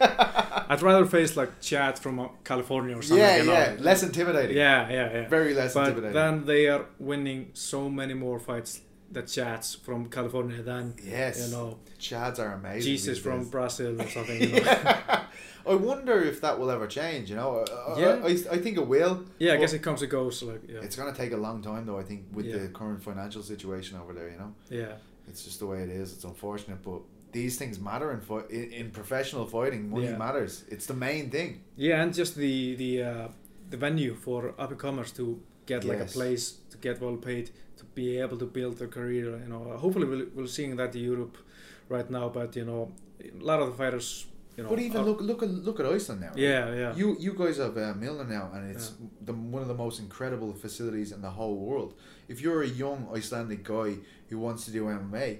[0.72, 3.26] I'd rather face like Chad from uh, California or something.
[3.26, 3.54] yeah, you know?
[3.54, 4.56] yeah, less intimidating.
[4.56, 5.28] Yeah, yeah, yeah.
[5.28, 6.14] Very less but intimidating.
[6.14, 11.56] then they are winning so many more fights the Chads from California than yes, you
[11.56, 12.82] know Chads are amazing.
[12.92, 13.50] Jesus from days.
[13.50, 14.42] Brazil or something.
[14.42, 14.58] You know?
[14.58, 15.24] yeah.
[15.68, 17.30] I wonder if that will ever change.
[17.30, 18.22] You know, I- Yeah.
[18.24, 19.26] I, I, think it will.
[19.38, 20.42] yeah, I guess it comes and goes.
[20.42, 22.00] Like yeah, It's going to take a long time, though.
[22.00, 22.58] I think with Yeah.
[22.58, 24.94] the current financial situation over there, you know, yeah,
[25.28, 26.14] it's just the way it is.
[26.14, 29.90] It's unfortunate, but these things matter in fight in, in professional fighting.
[29.90, 30.18] Money Yeah.
[30.18, 30.64] matters.
[30.70, 31.62] It's the main thing.
[31.76, 33.28] yeah, and just the the uh,
[33.70, 37.52] the venue for up and comers to get like a place to get well paid
[37.96, 39.38] be able to build their career.
[39.44, 41.38] You know, hopefully we'll we'll seeing that in Europe
[41.90, 42.30] right now.
[42.30, 42.92] But you know,
[43.24, 44.26] a lot of the fighters,
[44.58, 46.28] you know, But even are- look look at look at Iceland now.
[46.30, 46.38] right?
[46.38, 48.94] yeah, yeah, You you guys have uh, Mjölnir now, and it's
[49.26, 51.94] the one of the most incredible facilities in the whole world.
[52.28, 53.90] If you're a young Icelandic guy
[54.30, 55.40] who wants to do MMA,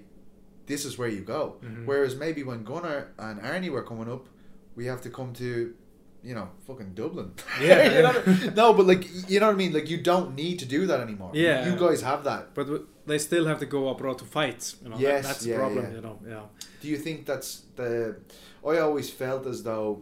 [0.66, 1.42] this is where you go.
[1.64, 1.86] Mhm.
[1.86, 4.28] Whereas maybe when Gunnar and Arnie were coming up,
[4.76, 5.74] we have to come to,
[6.24, 7.32] you know, fucking Dublin.
[7.62, 8.46] Yeah, You know yeah.
[8.46, 9.74] what- no, but like you know what I mean.
[9.74, 11.32] Like you don't need to do that anymore.
[11.34, 11.68] Yeah.
[11.70, 12.54] you guys have that.
[12.54, 12.68] but
[13.06, 14.76] they still have to go abroad to fight.
[14.84, 15.86] You know, that- Yes, that's yeah, the problem.
[15.86, 15.96] yeah.
[15.96, 16.42] You know, yeah.
[16.82, 18.18] Do you think that's the?
[18.68, 20.02] I always felt as though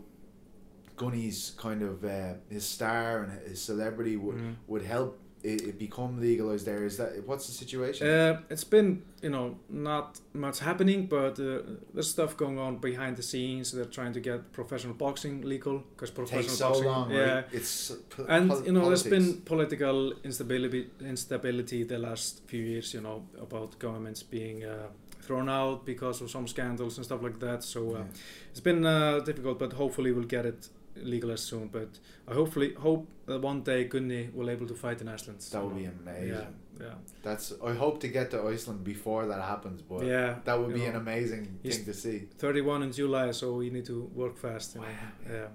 [0.96, 4.56] Gunny's kind of uh, his star and his celebrity would Mhm.
[4.68, 5.20] would help
[5.52, 6.66] it, it become legalized.
[6.72, 7.10] There is that.
[7.30, 8.08] What's the situation?
[8.08, 8.88] Uh, it's been
[9.26, 11.60] you know not much happening, but uh,
[11.94, 13.66] there's stuff going on behind the scenes.
[13.72, 17.34] They're trying to get professional boxing legal because professional takes so boxing, long, yeah.
[17.36, 17.46] right?
[17.60, 22.94] It's po- And you know, there's been political instability, instability the last few years.
[22.94, 24.88] You know, about governments being uh,
[25.22, 27.64] thrown out because of some scandals and stuff like that.
[27.64, 28.04] So uh, Yeah.
[28.52, 30.70] it's been uh, difficult, but hopefully we'll get it
[31.04, 31.68] legalized soon.
[31.68, 31.90] But
[32.28, 35.42] I hopefully hope that one day Gunni will be able to fight in Iceland.
[35.52, 36.30] That would be amazing.
[36.30, 37.54] Yeah, yeah, That's.
[37.64, 40.36] I hope to get to Iceland before that happens, but yeah.
[40.46, 40.90] that would be know.
[40.90, 42.28] an amazing thing to see.
[42.38, 44.76] 31 in July, so we need to work fast.
[44.76, 44.82] You?
[44.82, 44.88] Wow.
[45.30, 45.48] Yeah.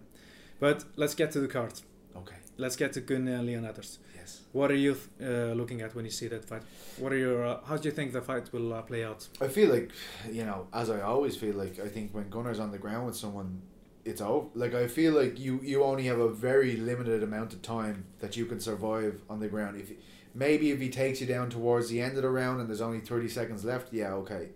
[0.60, 1.74] But let's get to the card.
[2.16, 2.36] Okay.
[2.56, 3.68] Let's get to Gunni and Leon.
[4.22, 4.42] Yes.
[4.52, 6.62] What are you uh, looking at when you see that fight?
[6.98, 7.44] What are your?
[7.44, 9.26] Uh, how do you think the fight will uh, play out?
[9.40, 9.90] I feel like,
[10.30, 13.16] you know, as I always feel like, I think when Gunnar's on the ground with
[13.16, 13.62] someone,
[14.04, 14.48] it's over.
[14.54, 18.36] Like I feel like you you only have a very limited amount of time that
[18.36, 19.80] you can survive on the ground.
[19.80, 19.90] If
[20.34, 23.00] maybe if he takes you down towards the end of the round and there's only
[23.00, 24.48] thirty seconds left, yeah, okay.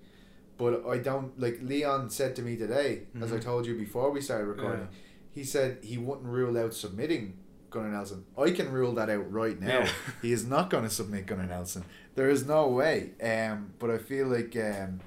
[0.59, 3.43] But I don't like Leon said to me today, as I Mhm.
[3.43, 4.89] told you before we started recording.
[5.31, 7.35] He said he wouldn't rule out submitting
[7.69, 8.25] Gunnar Nelson.
[8.39, 9.81] I can rule that out right now.
[9.81, 9.89] Yeah.
[10.23, 11.85] he is not going to submit Gunnar Nelson.
[12.15, 13.11] There is no way.
[13.23, 15.01] Um, but I feel like um,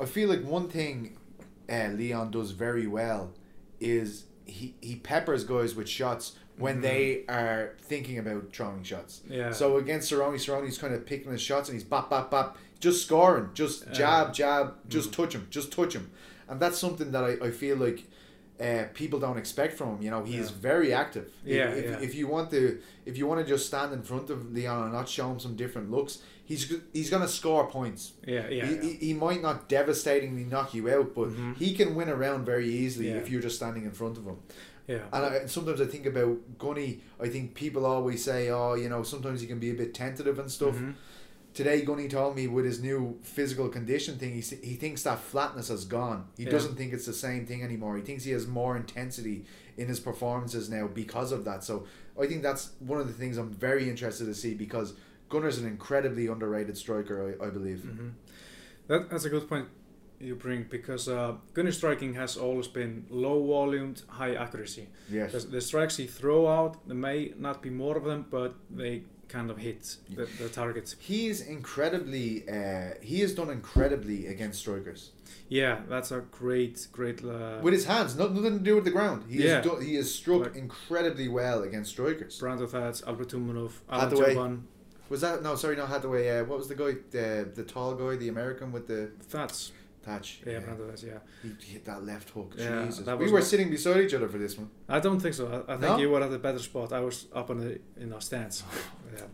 [0.00, 1.17] I feel like one thing
[1.68, 3.32] uh, Leon does very well
[3.80, 6.82] is he, he peppers guys with shots when Mhm.
[6.82, 9.20] they are thinking about throwing shots.
[9.28, 9.52] Yeah.
[9.52, 13.04] So against Cerrone, Cerrone's kind of picking his shots and he's bop bop bop, just
[13.04, 15.14] scoring, just jab jab, just Mhm.
[15.14, 16.10] touch him, just touch him,
[16.48, 18.04] and that's something that I, I feel like
[18.60, 20.02] uh, people don't expect from him.
[20.02, 20.56] You know, he is Yeah.
[20.60, 21.30] very active.
[21.44, 22.00] Yeah, If, yeah.
[22.00, 24.92] if you want to, if you want to just stand in front of Leon and
[24.92, 26.18] not show him some different looks,
[26.48, 28.12] he's he's gonna score points.
[28.26, 28.82] yeah, yeah, he, yeah.
[28.82, 31.56] he, he might not devastatingly knock you out, but Mhm.
[31.56, 33.16] he can win a round very easily Yeah.
[33.20, 34.38] if you're just standing in front of him.
[34.86, 35.04] yeah.
[35.12, 37.02] And I, sometimes I think about Gunny.
[37.20, 40.38] I think people always say, "Oh, you know, sometimes he can be a bit tentative
[40.38, 40.94] and stuff." Mhm.
[41.54, 45.68] Today, Gunny told me with his new physical condition thing, he, he thinks that flatness
[45.68, 46.26] has gone.
[46.36, 46.50] He Yeah.
[46.50, 47.96] doesn't think it's the same thing anymore.
[47.96, 49.44] He thinks he has more intensity
[49.76, 51.64] in his performances now because of that.
[51.64, 51.84] So
[52.20, 54.92] I think that's one of the things I'm very interested to see because
[55.28, 57.78] Gunner's an incredibly underrated striker, I, I believe.
[57.80, 58.12] Mhm.
[58.86, 59.66] That, that's a good point
[60.20, 64.88] you bring because uh, Gunnar striking has always been low volumed, high accuracy.
[65.10, 65.32] Yes.
[65.32, 69.02] The, the strikes he throw out, there may not be more of them, but they
[69.28, 70.96] kind of hit the, the targets.
[70.98, 75.12] He's incredibly, uh, he has done incredibly against strikers.
[75.50, 77.22] Yeah, that's a great, great.
[77.22, 79.24] Uh, with his hands, not, nothing to do with the ground.
[79.28, 79.56] He Yeah.
[79.56, 82.38] has done, he has struck Like- incredibly well against strikers.
[82.38, 84.34] Brandon Thatch, Albert Tumenov, Alan Hathaway.
[84.34, 84.62] Joban,
[85.08, 85.54] Was that no?
[85.56, 86.28] Sorry, not Hathaway.
[86.40, 86.92] Uh, what was the guy?
[87.10, 89.72] The the tall guy, the American with the Thats.
[90.02, 90.40] thatch.
[90.46, 90.60] Yeah.
[91.04, 92.54] Yeah, He hit that left hook.
[92.56, 93.04] Yeah, Jesus.
[93.06, 94.68] that We was were not- sitting beside each other for this one.
[94.88, 95.46] I don't think so.
[95.68, 95.98] I, I think No?
[95.98, 96.92] you were at a better spot.
[96.92, 98.62] I was up on the in our stands.
[99.16, 99.24] yeah,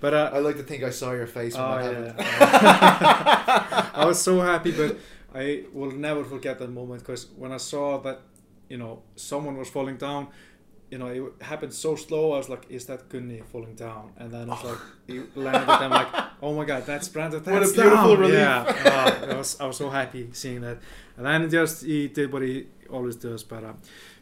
[0.00, 3.90] but uh, I like to think I saw your face when Oh, that yeah.
[4.02, 4.96] I was so happy, but
[5.34, 8.20] I will never forget that moment because when I saw that,
[8.68, 10.28] you know, someone was falling down,
[10.92, 12.32] you know, it happened so slow.
[12.34, 15.66] I was like, "Is that Gunni falling down?" And then it's like he landed.
[15.74, 16.08] And I'm like,
[16.42, 17.42] "Oh my god, that's Brandon!
[17.42, 18.34] What a That's beautiful down!" relief.
[18.34, 20.78] Yeah, oh, I was I was so happy seeing that.
[21.16, 23.42] And then just he did what he always does.
[23.42, 23.72] But uh,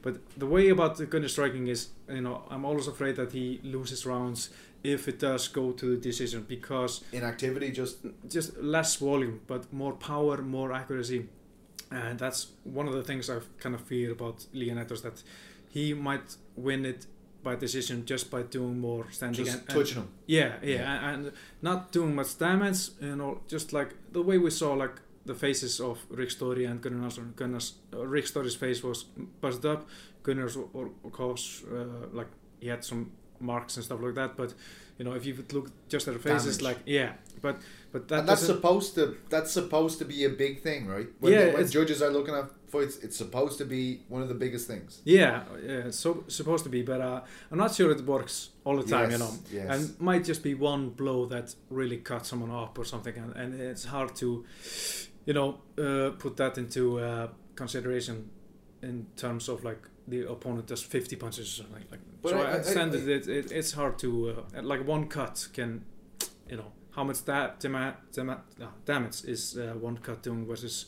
[0.00, 3.60] but the way about the Gunni striking is, you know, I'm always afraid that he
[3.64, 4.50] loses rounds
[4.84, 7.96] if it does go to the decision because Inactivity, just
[8.28, 11.26] just less volume but more power more accuracy
[11.90, 15.22] and that's one of the things i kind of fear about Leon Edwards that
[15.76, 17.06] he might win it
[17.42, 20.08] by decision just by doing more standing just and, and- touching him.
[20.26, 21.10] yeah, yeah Yeah.
[21.10, 24.96] and, and not doing much damage you know just like the way we saw like
[25.24, 29.04] the faces of Rick Story and Gunnar Nelson Gunnar's uh, Rick Story's face was
[29.40, 29.88] busted up
[30.22, 32.28] Gunnar's of course uh, like
[32.60, 34.36] he had some marks and stuff like that.
[34.36, 34.52] But
[34.98, 36.62] you know, if you would look just at the faces, Damage.
[36.76, 37.56] like yeah, but
[37.92, 41.08] but that and that's supposed to that's supposed to be a big thing, right?
[41.20, 44.34] When, Yeah, when judges are looking at fights, it's supposed to be one of the
[44.34, 45.00] biggest things.
[45.04, 48.76] Yeah, yeah, it's so supposed to be, but uh, I'm not sure it works all
[48.76, 49.10] the time.
[49.10, 49.68] yes, You know, yes.
[49.74, 53.60] and might just be one blow that really cuts someone up or something, and, and
[53.60, 54.44] it's hard to,
[55.26, 58.30] you know, uh, put that into uh, consideration
[58.82, 62.00] in terms of like the opponent does 50 punches or something like.
[62.22, 64.08] But so I- I, I- understand I- that it, it, it's hard to
[64.56, 65.84] uh, like one cut can,
[66.48, 70.86] you know, how much that dama- uh, damage is uh, one cut doing versus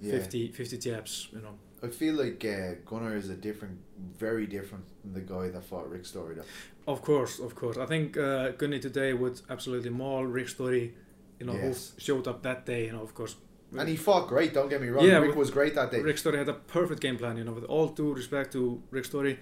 [0.00, 0.12] yeah.
[0.12, 1.28] 50 50 jabs.
[1.32, 1.54] You know.
[1.82, 3.78] I feel like uh, Gunnar is a different,
[4.18, 6.34] very different from the guy that fought Rick Story.
[6.34, 6.92] Though.
[6.92, 7.76] Of course, of course.
[7.78, 10.94] I think uh, Gunny today would absolutely maul Rick Story,
[11.38, 11.92] you know, Yes.
[11.94, 13.36] who showed up that day, you know, of course.
[13.78, 14.54] And he fought great.
[14.54, 15.04] Don't get me wrong.
[15.04, 16.00] Yeah, Rick was great that day.
[16.00, 19.04] Rick Story had a perfect game plan, you know, with all due respect to Rick
[19.04, 19.38] Story,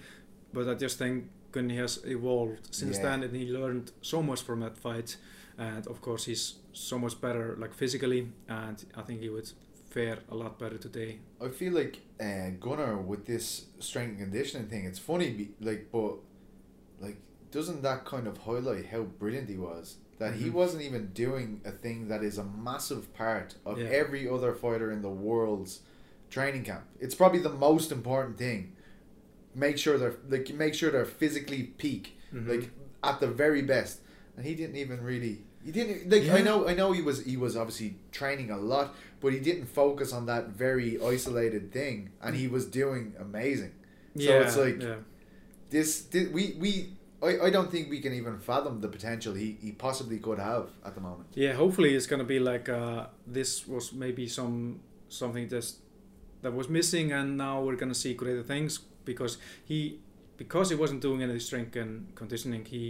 [0.53, 3.03] but I just think Gunny has evolved since Yeah.
[3.03, 5.15] then and he learned so much from that fight.
[5.57, 9.49] And of course, he's so much better, like physically, and I think he would
[9.89, 11.19] fare a lot better today.
[11.41, 14.85] I feel like uh, Gunnar with this strength and conditioning thing.
[14.85, 16.15] It's funny, like, but
[16.99, 17.17] like,
[17.51, 19.97] doesn't that kind of highlight how brilliant he was?
[20.19, 20.53] That he Mhm.
[20.53, 23.85] wasn't even doing a thing that is a massive part of Yeah.
[23.87, 25.81] every other fighter in the world's
[26.29, 26.85] training camp.
[26.99, 28.73] It's probably the most important thing.
[29.55, 32.47] Make sure they're like make sure they're physically peak, Mhm.
[32.47, 32.69] like
[33.03, 34.01] at the very best.
[34.35, 35.45] And he didn't even really.
[35.67, 36.23] He didn't like.
[36.39, 36.57] I know.
[36.71, 37.17] I know he was.
[37.31, 38.87] He was obviously training a lot,
[39.21, 43.73] but he didn't focus on that very isolated thing, and he was doing amazing.
[44.17, 44.95] So yeah, it's like- yeah.
[45.69, 46.71] This, this we we.
[47.29, 50.65] I, I don't think we can even fathom the potential he, he possibly could have
[50.87, 51.27] at the moment.
[51.43, 55.71] Yeah, hopefully it's gonna be like uh, this was maybe some something just
[56.43, 58.71] that was missing, and now we're gonna see greater things
[59.03, 59.33] because
[59.65, 59.99] he
[60.37, 62.83] because he wasn't doing any strength and conditioning, he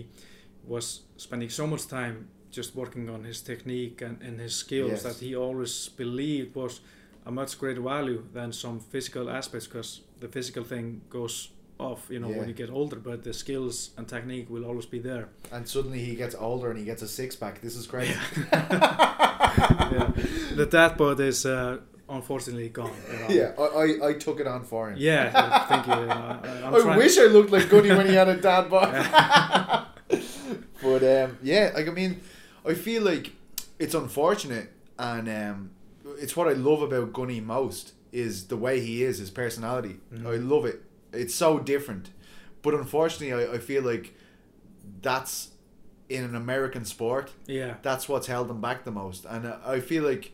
[0.65, 5.03] was spending so much time just working on his technique and, and his skills Yes.
[5.03, 6.81] that he always believed was
[7.25, 12.19] a much greater value than some physical aspects because the physical thing goes off you
[12.19, 12.37] know Yeah.
[12.39, 15.99] when you get older but the skills and technique will always be there And suddenly
[15.99, 17.61] he gets older and he gets a six pack.
[17.61, 18.15] This is crazy.
[18.51, 20.11] yeah.
[20.55, 21.77] The dad bod is uh,
[22.09, 22.91] unfortunately gone.
[23.11, 23.27] You know?
[23.29, 24.95] yeah, I, I, I took it on for him.
[24.99, 25.29] Yeah,
[25.67, 25.93] thank you.
[25.93, 28.91] you know, I, I wish I looked like Goody when he had a dad bod.
[30.81, 32.21] but um, yeah, like I mean,
[32.67, 33.31] I feel like
[33.79, 35.71] it's unfortunate, and um,
[36.19, 39.97] it's what I love about Gunny most is the way he is, his personality.
[40.13, 40.25] Mhm.
[40.25, 40.81] I love it.
[41.13, 42.09] It's so different,
[42.61, 44.13] but unfortunately, I, I feel like
[45.01, 45.49] that's
[46.09, 47.31] in an American sport.
[47.45, 50.33] Yeah, That's what's held him back the most, and uh, I feel like.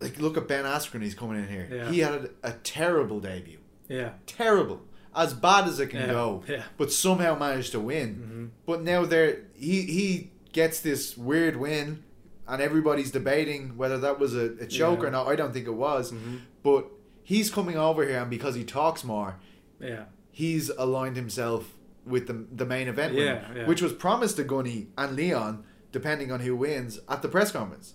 [0.00, 1.68] Like look at Ben Askren, he's coming in here.
[1.70, 1.88] Yeah.
[1.88, 3.58] He had a, a terrible debut,
[3.88, 4.80] yeah, terrible,
[5.14, 6.64] as bad as it can yeah, go Yeah.
[6.76, 8.14] but somehow managed to win.
[8.14, 12.02] hmm But now there, he he gets this weird win,
[12.46, 15.08] and everybody's debating whether that was a, a choke Yeah.
[15.08, 15.26] or not.
[15.28, 16.86] I don't think it was, hmm but
[17.24, 19.36] he's coming over here, and because he talks more,
[19.80, 20.04] Yeah.
[20.30, 21.72] he's aligned himself
[22.06, 23.66] with the the main event, winner, Yeah, yeah.
[23.66, 27.94] which was promised to Gunny and Leon, depending on who wins at the press conference.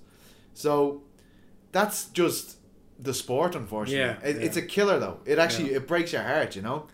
[0.53, 1.03] So
[1.71, 2.57] that's just
[2.99, 3.99] the sport, unfortunately.
[3.99, 4.41] Yeah, It, yeah.
[4.45, 5.19] It's a killer, though.
[5.25, 6.87] It actually it breaks your heart, you know.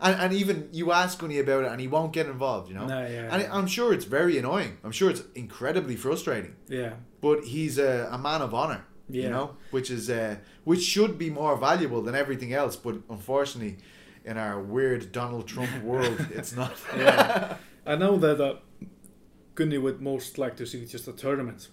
[0.00, 2.86] And, and even you ask Gunny about it, and he won't get involved, you know.
[2.86, 3.28] No, yeah.
[3.34, 4.78] And I'm sure it's very annoying.
[4.84, 6.54] I'm sure it's incredibly frustrating.
[6.68, 6.92] yeah.
[7.20, 9.22] But he's a, a man of honor, Yeah.
[9.24, 12.76] you know, which is uh, which should be more valuable than everything else.
[12.76, 13.78] But unfortunately,
[14.24, 16.74] in our weird Donald Trump world, it's not.
[16.96, 17.56] Yeah.
[17.84, 18.54] I know that uh,
[19.54, 21.68] Gunny would most like to see just a tournament,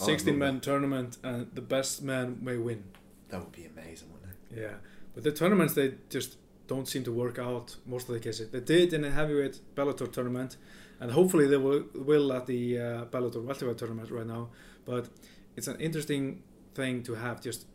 [0.00, 2.84] Oh, 16 man tournament, and the best man may win.
[3.28, 4.60] that would be amazing, wouldn't it?
[4.62, 4.74] Yeah,
[5.14, 6.36] but the tournaments they just
[6.66, 8.50] don't seem to work out most of the cases.
[8.50, 10.56] They did in the heavyweight Bellator tournament,
[11.00, 14.48] and hopefully they will, will at the uh, Bellator welterweight tournament right now.
[14.84, 15.08] But
[15.56, 16.42] it's an interesting
[16.74, 17.40] thing to have.
[17.40, 17.66] Just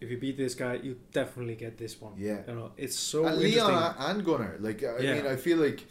[0.00, 2.12] if you beat this guy, you definitely get this one.
[2.18, 2.40] Yeah.
[2.46, 3.38] you know, it's so and.
[3.38, 5.14] Leon and Gunnar, like I Yeah.
[5.14, 5.84] mean, I feel like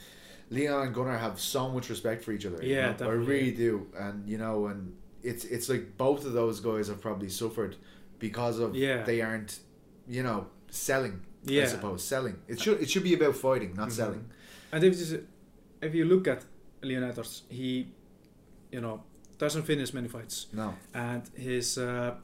[0.52, 2.64] Leon and Gunnar have so much respect for each other.
[2.64, 3.10] you Yeah, know?
[3.10, 7.02] I really do, and you know, and it's it's like both of those guys have
[7.02, 7.76] probably suffered
[8.20, 9.04] because of Yeah.
[9.04, 9.60] they aren't,
[10.08, 11.22] you know, selling.
[11.48, 11.68] I Yeah.
[11.68, 12.38] suppose selling.
[12.48, 13.92] It should it should be about fighting, not Mhm.
[14.02, 14.26] selling.
[14.72, 15.14] And if this,
[15.82, 16.44] if you look at
[16.82, 17.88] Leon Edwards, he,
[18.72, 19.04] you know,
[19.38, 22.16] doesn't finish many fights, No, and his uh,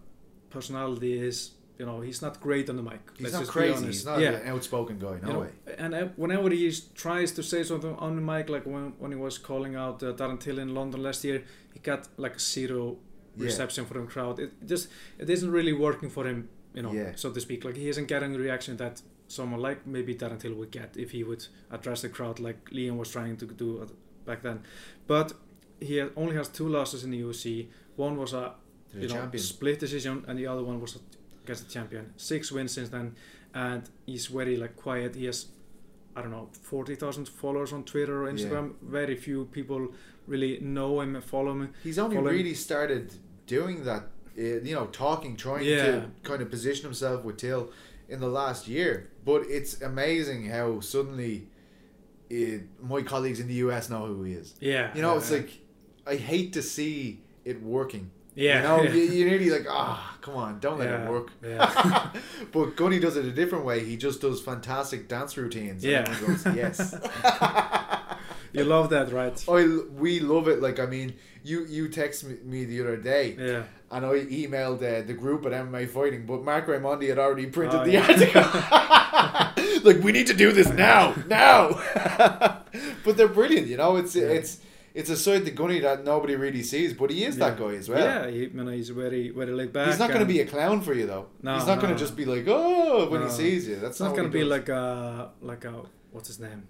[0.49, 2.99] personality is, you know, he's not great on the mic.
[3.17, 3.85] he's Let's not crazy.
[3.87, 4.31] He's not yeah.
[4.31, 5.19] an outspoken guy.
[5.21, 5.49] No you know, way.
[5.77, 9.17] and uh, whenever he tries to say something on the mic, like when, when he
[9.17, 11.43] was calling out uh, Darren Till in London last year,
[11.73, 12.97] he got like zero
[13.37, 13.45] Yeah.
[13.45, 14.39] reception from the crowd.
[14.39, 17.11] It just it isn't really working for him, you know, Yeah.
[17.15, 17.63] so to speak.
[17.63, 19.01] Like he isn't getting the reaction that
[19.37, 22.97] someone like maybe Darren Till would get if he would address the crowd like Liam
[22.97, 23.67] was trying to do
[24.25, 24.57] back then.
[25.07, 25.33] But
[25.79, 27.67] he only has two losses in the UFC.
[27.95, 28.53] One was a
[28.93, 29.43] you know, champion.
[29.43, 30.99] split decision, and the other one was
[31.43, 32.13] against the champion.
[32.17, 33.15] Six wins since then,
[33.53, 35.15] and he's very like quiet.
[35.15, 35.47] He has,
[36.15, 38.33] I don't know, forty thousand followers on Twitter or Yeah.
[38.35, 38.73] Instagram.
[38.99, 39.81] Very few people
[40.27, 41.69] really know him and follow him.
[41.83, 43.05] He's only following- really started
[43.47, 44.03] doing that,
[44.37, 45.85] uh, you know, talking, trying Yeah.
[45.85, 47.63] to kind of position himself with Till
[48.11, 49.09] in the last year.
[49.25, 51.47] But it's amazing how suddenly
[52.29, 54.53] it, my colleagues in the US know who he is.
[54.59, 55.37] Yeah, You know, yeah, it's yeah.
[55.37, 55.49] like
[56.07, 58.11] I hate to see it working.
[58.35, 58.93] yeah, You know, yeah.
[58.93, 61.31] you, you're nearly like, ah, come on, don't let it work.
[61.43, 62.11] Yeah.
[62.51, 63.83] but Gunny does it a different way.
[63.83, 65.83] He just does fantastic dance routines.
[65.83, 66.03] Yeah.
[66.19, 66.95] goes, yes.
[68.53, 69.43] you love that, right?
[69.49, 70.61] I, we love it.
[70.61, 73.63] Like, I mean, you, you text me the other day Yeah.
[73.93, 77.81] And I emailed uh, the group at MMA Fighting, but Marc Raimondi had already printed
[77.81, 78.07] Oh, the yeah.
[78.07, 79.83] article.
[79.93, 81.71] like, we need to do this now, now.
[83.03, 83.97] but they're brilliant, you know.
[83.97, 84.27] It's Yeah.
[84.27, 84.59] it's
[84.93, 87.87] it's a side to Gunny that nobody really sees, but he is that guy as
[87.89, 87.99] well.
[87.99, 89.87] Yeah, he, you know, he's very, very laid back.
[89.87, 91.27] He's not going to be a clown for you though.
[91.41, 93.27] No, He's not going to just be like, oh, when No.
[93.27, 93.75] he sees you.
[93.75, 94.49] That's It's not what gonna be does.
[94.49, 96.67] like a, like a, what's his name?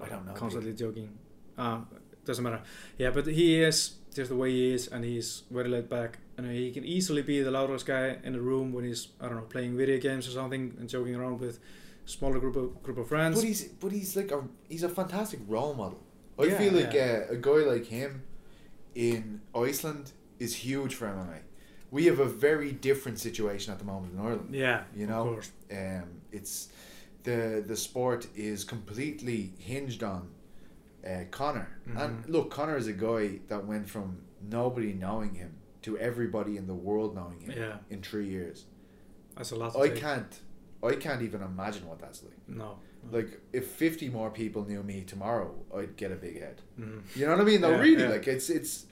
[0.00, 0.32] I don't know.
[0.32, 1.08] Constantly joking.
[1.56, 1.80] Uh,
[2.26, 2.60] doesn't matter.
[2.98, 6.18] Yeah, but he is just the way he is, and he's very laid back.
[6.36, 9.36] And he can easily be the loudest guy in the room when he's, I don't
[9.36, 11.58] know, playing video games or something and joking around with
[12.06, 13.36] smaller group of group of friends.
[13.36, 16.00] But he's but he's like a he's a fantastic role model.
[16.38, 17.24] I Yeah, feel like yeah.
[17.30, 18.22] uh, a guy like him
[18.94, 21.40] in Iceland is huge for MMA.
[21.90, 24.52] We have a very different situation at the moment in Ireland.
[24.54, 25.52] yeah, You of know, course.
[25.70, 26.68] um, it's
[27.22, 30.28] the the sport is completely hinged on
[31.06, 31.68] uh, Conor.
[31.86, 32.28] And Mhm.
[32.28, 34.18] look, Conor is a guy that went from
[34.50, 35.52] nobody knowing him
[35.82, 38.64] to everybody in the world knowing him Yeah, in three years.
[39.36, 39.76] that's a lot.
[39.76, 39.96] I take.
[40.00, 40.40] can't,
[40.82, 42.38] I can't even imagine what that's like.
[42.48, 42.78] No.
[43.12, 46.62] Like if fifty more people knew me tomorrow, I'd get a big head.
[46.80, 47.02] Mhm.
[47.14, 47.60] You know what I mean?
[47.60, 48.02] No, Yeah, really.
[48.04, 48.08] yeah.
[48.16, 48.86] Like it's it's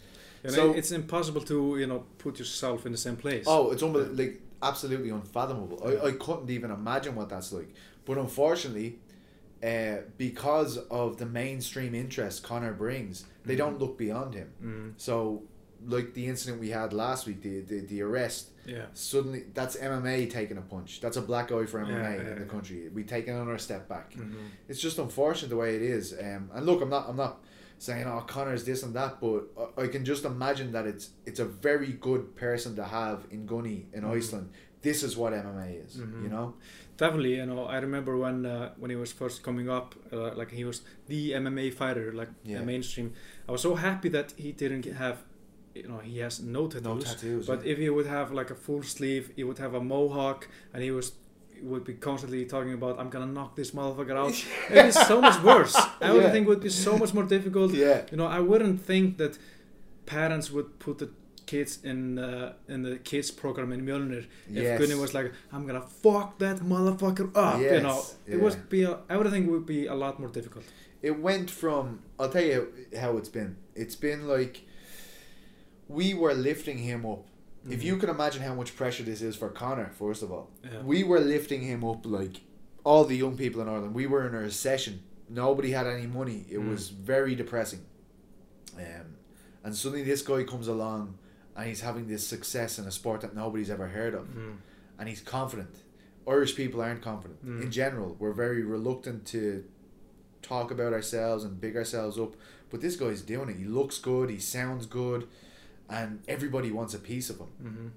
[0.44, 3.44] know, So- it's impossible to you know put yourself in the same place.
[3.46, 5.78] oh, it's unbel- like absolutely unfathomable.
[5.90, 7.70] I, I couldn't even imagine what that's like.
[8.04, 8.98] But unfortunately,
[9.62, 13.58] uh, because of the mainstream interest Conor brings, they Mhm.
[13.58, 14.50] don't look beyond him.
[14.62, 15.42] Mm, So,
[15.86, 18.50] like the incident we had last week, the the, the arrest.
[18.66, 18.86] yeah.
[18.94, 21.00] Suddenly, that's MMA taking a punch.
[21.00, 22.46] That's a black eye for MMA Yeah, in yeah, the yeah.
[22.46, 22.88] country.
[22.88, 24.14] We take another step back.
[24.14, 24.34] Mhm.
[24.68, 26.12] it's just unfortunate the way it is.
[26.12, 27.42] Um, and look, I'm not I'm not
[27.78, 29.40] saying oh Conor's this and that, but
[29.78, 33.46] I, I can just imagine that it's it's a very good person to have in
[33.46, 34.10] Gunny in Mhm.
[34.16, 34.50] Iceland.
[34.82, 36.22] This is what MMA is, Mhm.
[36.24, 36.54] you know.
[36.96, 40.50] Definitely, you know, I remember when uh, when he was first coming up, uh, like
[40.50, 42.58] he was the MMA fighter, like Yeah.
[42.60, 43.12] the mainstream.
[43.48, 45.16] I was so happy that he didn't have,
[45.74, 46.84] you know, he has no tattoos.
[46.84, 47.46] No tattoos.
[47.46, 50.82] But if he would have like a full sleeve, he would have a mohawk, and
[50.82, 51.12] he was
[51.62, 54.34] would be constantly talking about, "I'm gonna knock this motherfucker out."
[54.78, 55.76] it is so much worse.
[56.00, 57.72] Everything would be so much more difficult.
[57.72, 59.38] yeah, You know, I wouldn't think that
[60.06, 61.08] parents would put the
[61.52, 64.28] kids in uh, in the kids program in Mjölnir if
[64.64, 64.78] Yes.
[64.80, 68.42] Gunny was like, "I'm gonna fuck that motherfucker up," you know, Yes, it yeah.
[68.44, 70.64] would be a, everything would be a lot more difficult.
[71.10, 71.84] it went from
[72.18, 72.60] I'll tell you
[73.02, 73.52] how it's been.
[73.82, 74.54] It's been like
[75.98, 77.22] we were lifting him up.
[77.76, 77.84] If Mhm.
[77.88, 80.82] you can imagine how much pressure this is for Conor, first of all, Yeah.
[80.92, 82.36] we were lifting him up like
[82.88, 83.94] all the young people in Ireland.
[84.02, 84.94] We were in a recession.
[85.44, 86.38] Nobody had any money.
[86.54, 86.70] It Mm.
[86.72, 86.82] was
[87.14, 87.82] very depressing.
[88.76, 89.06] Um,
[89.64, 91.02] and suddenly this guy comes along
[91.56, 94.26] and he's having this success in a sport that nobody's ever heard of.
[94.26, 94.56] Mm.
[94.98, 95.76] And he's confident.
[96.26, 97.44] Irish people aren't confident.
[97.44, 97.62] Mm.
[97.62, 99.64] In general, we're very reluctant to
[100.40, 102.34] talk about ourselves and big ourselves up.
[102.70, 103.56] But this guy's doing it.
[103.56, 104.30] He looks good.
[104.30, 105.28] He sounds good.
[105.90, 107.88] And everybody wants a piece of him hmm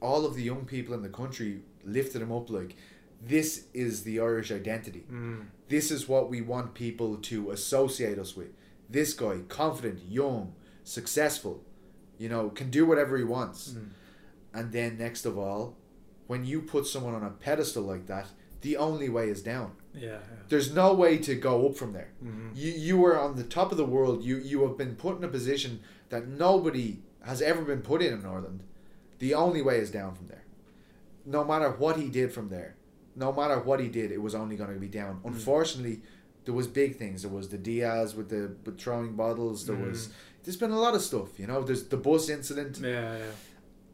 [0.00, 2.76] all of the young people in the country lifted him up like
[3.22, 5.04] this is the Irish identity.
[5.12, 5.46] Mm.
[5.68, 8.48] This is what we want people to associate us with.
[8.88, 10.54] This guy, confident, young,
[10.84, 11.62] successful,
[12.20, 13.70] you know, can do whatever he wants.
[13.70, 13.88] Mm.
[14.52, 15.74] And then next of all,
[16.26, 18.26] when you put someone on a pedestal like that,
[18.60, 19.72] the only way is down.
[19.94, 20.10] Yeah.
[20.10, 20.18] yeah.
[20.50, 22.10] There's no way to go up from there.
[22.22, 22.50] Mhm.
[22.54, 24.22] You you are on the top of the world.
[24.22, 28.12] You you have been put in a position that nobody has ever been put in
[28.12, 28.62] in Ireland.
[29.18, 30.44] The only way is down from there.
[31.24, 32.76] No matter what he did from there,
[33.16, 35.20] no matter what he did, it was only going to be down.
[35.24, 36.02] Unfortunately,
[36.44, 37.22] there was big things.
[37.22, 39.66] There was the Diaz with the with throwing bottles.
[39.66, 40.10] There was
[40.44, 41.38] there's been a lot of stuff.
[41.38, 42.78] You know, there's the bus incident.
[42.78, 43.16] Yeah.
[43.16, 43.24] Yeah.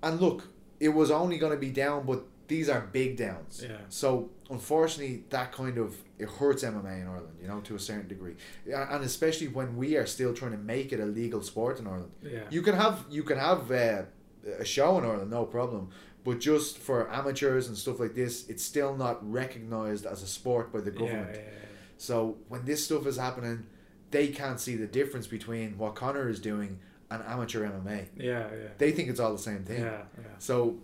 [0.03, 0.49] And look,
[0.81, 3.65] it was only going to be down, but these are big downs.
[3.69, 3.79] Yeah.
[3.89, 8.09] So unfortunately, that kind of it hurts MMA in Ireland, you know, to a certain
[8.09, 8.37] degree,
[8.67, 12.13] and especially when we are still trying to make it a legal sport in Ireland.
[12.23, 12.41] Yeah.
[12.51, 14.03] You can have you can have uh,
[14.59, 15.91] a show in Ireland, no problem,
[16.25, 20.73] But just for amateurs and stuff like this, it's still not recognized as a sport
[20.73, 21.37] by the yeah, government.
[21.37, 21.66] yeah, yeah.
[21.99, 23.67] So when this stuff is happening,
[24.11, 26.79] they can't see the difference between what Conor is doing
[27.11, 28.07] and amateur MMA.
[28.17, 28.69] Yeah, yeah.
[28.79, 29.81] They think it's all the same thing.
[29.83, 30.25] Yeah, yeah.
[30.39, 30.77] So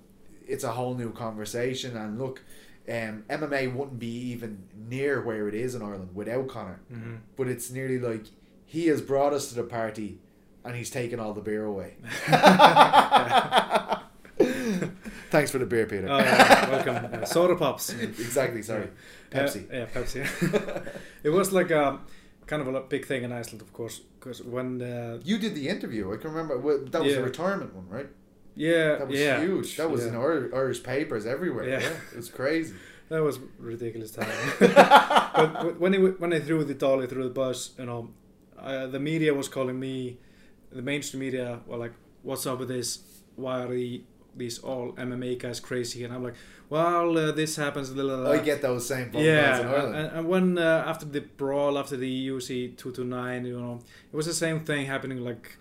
[0.46, 1.96] it's a whole new conversation.
[1.96, 2.42] And look,
[2.88, 6.80] um, MMA wouldn't be even near where it is in Ireland without Conor.
[6.88, 8.24] hmm But it's nearly like
[8.66, 10.18] he has brought us to the party
[10.64, 11.96] and he's taken all the beer away.
[15.32, 16.08] Thanks for the beer, Peter.
[16.10, 16.96] Oh, yeah, welcome.
[17.22, 17.90] Uh, soda pops.
[17.94, 18.88] exactly, sorry.
[19.30, 19.60] Pepsi.
[19.70, 20.20] Uh, yeah, Pepsi.
[21.22, 21.98] it was like a
[22.46, 25.68] kind of a big thing in Iceland, of course, because when uh, You did the
[25.68, 26.12] interview.
[26.12, 26.58] I can remember.
[26.58, 27.20] Well, That was Yeah.
[27.22, 28.08] the returement one, right?
[28.54, 29.76] yeah, That was yeah, huge.
[29.78, 30.08] That was yeah.
[30.10, 31.66] in Ir- Irish papers everywhere.
[31.66, 31.80] Yeah.
[31.80, 32.12] Yeah.
[32.12, 32.74] It was crazy.
[33.08, 34.28] That was ridiculous time.
[34.58, 38.00] but w- when he when I threw the dolly through the bus, you know,
[38.58, 40.18] uh, the media was calling me,
[40.78, 42.88] the mainstream media were like, "What's up with this?
[43.36, 44.02] Why are the,
[44.36, 46.34] these all MMA guys crazy?" And I'm like,
[46.68, 48.32] "Well, uh, this happens." Blah, blah, blah.
[48.32, 49.96] I get those same yeah, Ireland.
[49.96, 52.74] and, and when uh, after the brawl, after the UFC
[53.04, 53.80] nine, you know,
[54.12, 55.18] it was the same thing happening.
[55.24, 55.56] Like,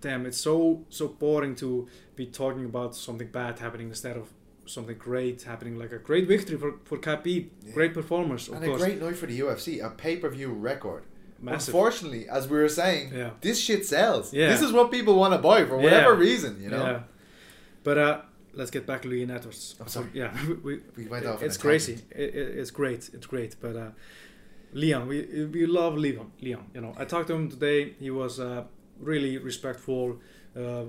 [0.00, 4.28] damn, it's so so boring to be talking about something bad happening instead of
[4.66, 5.78] something great happening.
[5.78, 7.72] Like a great victory for for Khabib, Yeah.
[7.74, 11.04] great performance, and course, a great night for the UFC, a pay per view record.
[11.40, 11.74] massive.
[11.74, 13.30] Unfortunately, as we were saying, Yeah.
[13.42, 14.32] this shit sells.
[14.32, 14.48] Yeah.
[14.48, 17.02] This is what people want to buy for whatever reason, you know?
[17.84, 18.20] But uh,
[18.54, 19.76] let's get back to Leon Edwards.
[19.80, 20.08] I'm sorry.
[20.14, 20.32] Yeah,
[20.64, 21.94] we, We went off it's crazy.
[22.10, 23.10] It, it, it's great.
[23.14, 23.56] It's great.
[23.60, 23.90] But uh,
[24.72, 26.32] Leon, we we love Leon.
[26.40, 27.94] Leon, you know, I talked to him today.
[28.00, 28.64] He was uh,
[28.98, 30.18] really respectful,
[30.56, 30.84] uh,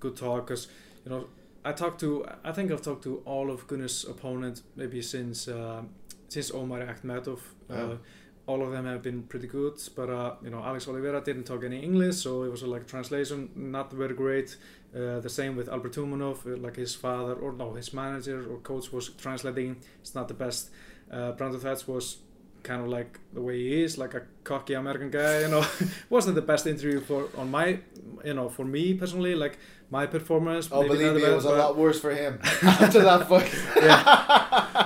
[0.00, 0.46] good talk.
[0.46, 0.68] Cause
[1.04, 1.26] you know,
[1.64, 2.24] I talked to.
[2.44, 5.82] I think I've talked to all of Gunnar's opponents maybe since uh,
[6.28, 7.38] since Omar Akhmedov.
[7.68, 7.98] Uh, Wow.
[8.46, 11.64] All of them have been pretty good, but uh, you know Alex Oliveira didn't talk
[11.64, 14.56] any English, so it was uh, like translation not very great.
[14.94, 18.58] Uh, the same with Albert Tumenov, uh, like his father or no, his manager or
[18.58, 19.76] coach was translating.
[20.00, 20.70] It's not the best.
[21.10, 22.18] Uh, Brandon Thatch was
[22.62, 25.40] kind of like the way he is, like a cocky American guy.
[25.40, 25.66] You know,
[26.10, 27.80] wasn't the best interview for on my,
[28.24, 29.34] you know, for me personally.
[29.34, 29.58] Like
[29.90, 30.68] my performance.
[30.70, 33.02] Oh, maybe believe not me, the it best, was a lot worse for him after
[33.02, 33.50] that fight.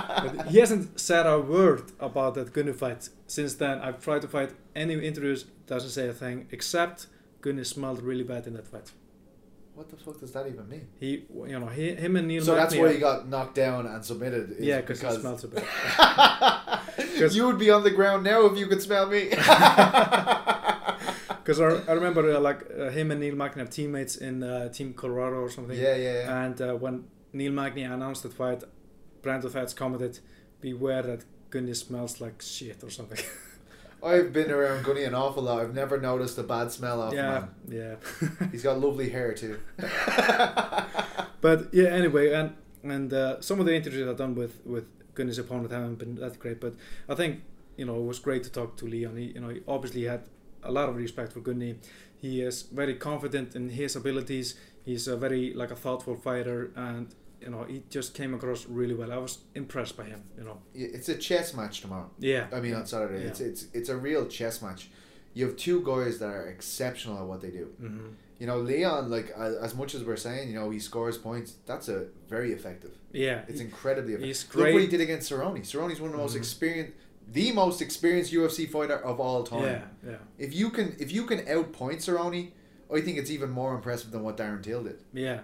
[0.23, 3.79] but he hasn't said a word about that Gunny fight since then.
[3.79, 7.07] I've tried to fight any interviews, doesn't say a thing except
[7.41, 8.91] Gunny smelled really bad in that fight.
[9.73, 10.87] What the fuck does that even mean?
[10.99, 12.43] He, you know, he, him and Neil.
[12.43, 14.57] so that's why he got knocked down and submitted.
[14.59, 15.63] Yeah, because he smells a bit.
[17.33, 19.31] you would be on the ground now if you could smell me.
[21.43, 24.69] Because I, I remember uh, like uh, him and Neil Magny are teammates in uh,
[24.69, 25.77] Team Colorado or something.
[25.77, 26.43] yeah, yeah, yeah.
[26.45, 28.63] And uh, when Neil Magny announced that fight,
[29.21, 30.19] Brandon Thatch commented,
[30.59, 33.23] "Beware that Gunny smells like shit or something."
[34.03, 35.61] I've been around Gunny an awful lot.
[35.61, 37.49] I've never noticed a bad smell off yeah, man.
[37.69, 38.47] yeah.
[38.51, 39.59] He's got lovely hair too.
[41.41, 45.39] But yeah, anyway, and and uh, some of the interviews I've done with with Gunny's
[45.39, 46.61] opponent haven't been that great.
[46.61, 46.75] But
[47.09, 47.41] I think
[47.75, 49.17] you know it was great to talk to Leon.
[49.17, 50.21] He you know he obviously had
[50.63, 51.75] a lot of respect for Gunny.
[52.19, 54.53] He is very confident in his abilities.
[54.85, 58.93] He's a very like a thoughtful fighter, and you know he just came across really
[58.93, 59.11] well.
[59.11, 60.21] I was impressed by him.
[60.37, 62.09] You know, it's a chess match tomorrow.
[62.19, 62.47] yeah.
[62.53, 63.21] I mean on Saturday.
[63.23, 63.29] Yeah.
[63.29, 64.89] It's it's it's a real chess match.
[65.33, 67.65] You have two guys that are exceptional at what they do.
[67.79, 68.07] hmm
[68.39, 69.29] You know, Leon, like
[69.67, 71.49] as, much as we're saying, you know, he scores points.
[71.65, 72.93] That's a very effective.
[73.13, 74.27] Yeah, It's incredibly effective.
[74.27, 75.61] he's Look what he did against Cerrone.
[75.71, 76.43] Cerrone's one of the most Mhm.
[76.43, 76.93] experienced,
[77.31, 79.63] the most experienced UFC fighter of all time.
[79.63, 82.51] yeah, yeah, If you can, if you can outpoint Cerrone,
[82.97, 84.99] I think it's even more impressive than what Darren Till did.
[85.13, 85.39] yeah.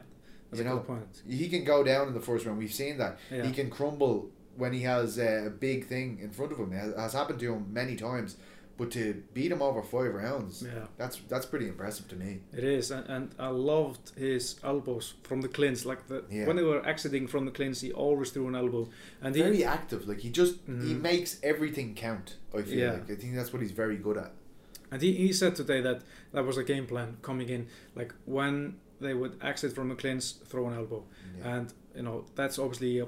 [0.50, 1.22] That's You a know, point.
[1.28, 2.58] He can go down in the first round.
[2.58, 3.20] We've seen that.
[3.32, 3.46] Yeah.
[3.46, 6.72] He can crumble when he has a big thing in front of him.
[6.74, 8.38] It has- happened to him many times.
[8.78, 10.86] But to beat him over five rounds, Yeah.
[10.98, 12.42] that's that's pretty impressive to me.
[12.56, 15.84] It is, and, and I loved his elbows from the clinch.
[15.84, 16.46] Like the Yeah.
[16.46, 18.88] when they were exiting from the clinch, he always threw an elbow,
[19.20, 20.08] and he very active.
[20.08, 21.02] Like he just he Mhm.
[21.02, 22.36] makes everything count.
[22.54, 22.92] I feel Yeah.
[22.94, 24.32] like I think that's what he's very good at.
[24.92, 27.66] and he, he said today that that was a game plan coming in.
[27.96, 31.04] Like when they would exit from the clinch, throw an elbow,
[31.40, 31.56] Yeah.
[31.56, 33.06] and you know that's obviously a,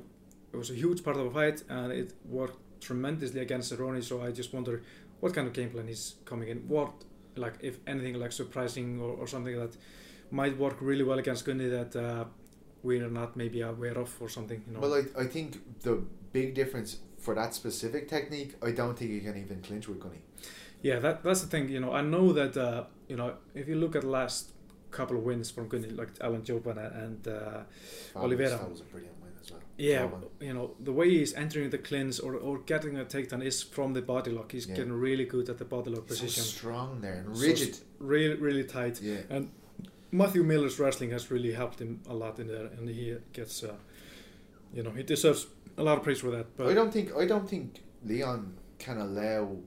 [0.53, 4.03] it was a huge part of the fight, and it worked tremendously against Cerrone.
[4.03, 4.81] So I just wonder
[5.19, 6.57] what kind of game plan is coming in.
[6.67, 6.91] What
[7.35, 9.75] like if anything like surprising or, or something that
[10.31, 12.25] might work really well against Gunny that uh,
[12.83, 14.63] we're not maybe aware of or something.
[14.67, 14.79] You know.
[14.79, 19.21] Well, I, I think the big difference for that specific technique, I don't think you
[19.21, 20.21] can even clinch with Gunny.
[20.81, 21.69] Yeah, that that's the thing.
[21.69, 24.53] You know, I know that uh, you know if you look at last
[24.91, 27.61] couple of wins from Gunny, like Alan Jouban and uh,
[28.15, 28.57] Oliveira.
[28.57, 29.61] That was a brilliant win as well.
[29.77, 30.07] yeah,
[30.39, 33.93] you know the way he's entering the clinch or, or getting a takedown is from
[33.93, 34.51] the body lock.
[34.51, 34.75] He's Yeah.
[34.77, 37.75] getting really good at the body lock He's so strong there and So rigid.
[37.75, 39.01] st- really really tight.
[39.01, 39.21] yeah.
[39.29, 39.51] And
[40.11, 43.75] Matthew Miller's wrestling has really helped him a lot in there, and he gets uh,
[44.73, 45.45] you know he deserves
[45.77, 46.57] a lot of praise for that.
[46.57, 49.57] But I don't think I don't think Leon can allow.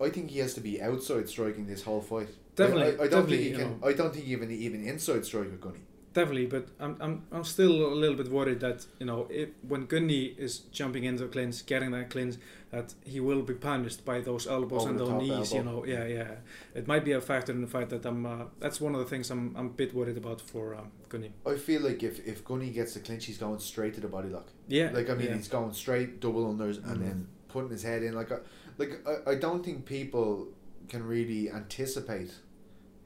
[0.00, 2.28] I think he has to be outside striking this whole fight.
[2.56, 3.80] Definitely, I, I, don't definitely, think he can.
[3.80, 3.88] know.
[3.88, 5.80] I don't think even even inside strike with Gunny.
[6.12, 9.86] definitely, but I'm, I'm I'm still a little bit worried that you know if, when
[9.86, 12.36] Gunny is jumping into a clinch, getting that clinch,
[12.70, 15.52] that he will be punished by those elbows Over and those knees.
[15.52, 16.30] You know, yeah, yeah.
[16.74, 18.24] It might be a factor in the fight that I'm.
[18.24, 21.32] Uh, that's one of the things I'm I'm a bit worried about for um, Gunny.
[21.44, 24.28] I feel like if if Gunny gets the clinch, he's going straight to the body
[24.28, 24.48] lock.
[24.68, 25.36] Yeah, Like I mean, yeah.
[25.36, 27.04] he's going straight double unders and Mhm.
[27.06, 28.14] then putting his head in.
[28.14, 28.38] Like I,
[28.78, 30.48] like I, I don't think people
[30.88, 32.32] can really anticipate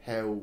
[0.06, 0.40] how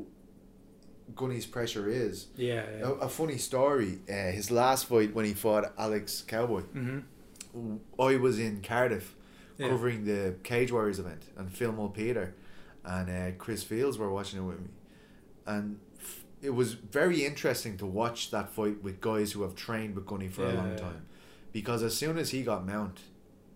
[1.15, 2.27] Gunny's pressure is.
[2.35, 2.85] yeah, yeah.
[2.85, 3.99] A, a funny story.
[4.09, 6.61] Uh, his last fight when he fought Alex Cowboy.
[6.75, 7.75] Mm-hmm.
[7.99, 9.15] I was in Cardiff
[9.57, 9.69] Yeah.
[9.69, 12.31] covering the Cage Warriors event, and Phil Mulpeter
[12.83, 14.69] and uh, Chris Fields were watching it with me,
[15.47, 19.95] and f- it was very interesting to watch that fight with guys who have trained
[19.95, 20.77] with Gunny for a long yeah.
[20.77, 21.05] time,
[21.53, 22.99] because as soon as he got mount,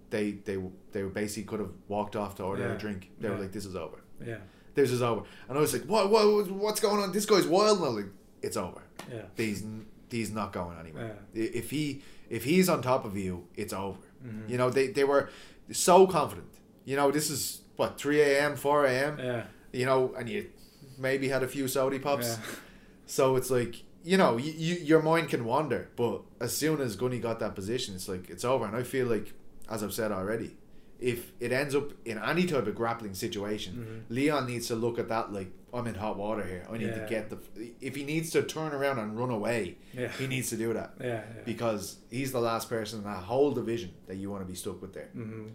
[0.10, 0.57] they they
[0.91, 3.12] they basically could have walked off to order Yeah, a drink.
[3.20, 3.99] They were like, "This is over.
[4.26, 4.38] Yeah,
[4.76, 6.10] This is over." And I was like, "What?
[6.10, 6.49] What?
[6.51, 7.12] What's going on?
[7.12, 8.82] This guy's wild." And I was like, "It's over.
[9.12, 9.64] yeah, He's
[10.10, 11.16] he's not going anywhere.
[11.34, 11.43] yeah.
[11.62, 14.49] If he if he's on top of you, it's over." Mhm.
[14.49, 15.30] You know, they, they were
[15.72, 16.49] so confident.
[16.86, 20.49] You know, this is what, 3 a.m., 4 a.m., Yeah, you know, and you
[20.97, 22.28] maybe had a few Saudi pops.
[22.28, 22.38] yeah.
[23.05, 25.89] So it's like, you know, you, you, your mind can wander.
[25.95, 28.66] But as soon as Gunny got that position, it's like, it's over.
[28.66, 29.34] And I feel like,
[29.70, 30.55] as I've said already,
[30.99, 34.13] if it ends up in any type of grappling situation, Mhm.
[34.15, 36.65] Leon needs to look at that like, I'm in hot water here.
[36.70, 37.03] I need Yeah.
[37.03, 37.38] to get the.
[37.80, 40.07] If he needs to turn around and run away, Yeah.
[40.09, 40.95] he needs to do that.
[40.99, 41.22] Yeah, yeah.
[41.45, 44.82] Because he's the last person in that whole division that you want to be stuck
[44.82, 45.09] with there.
[45.13, 45.49] hmm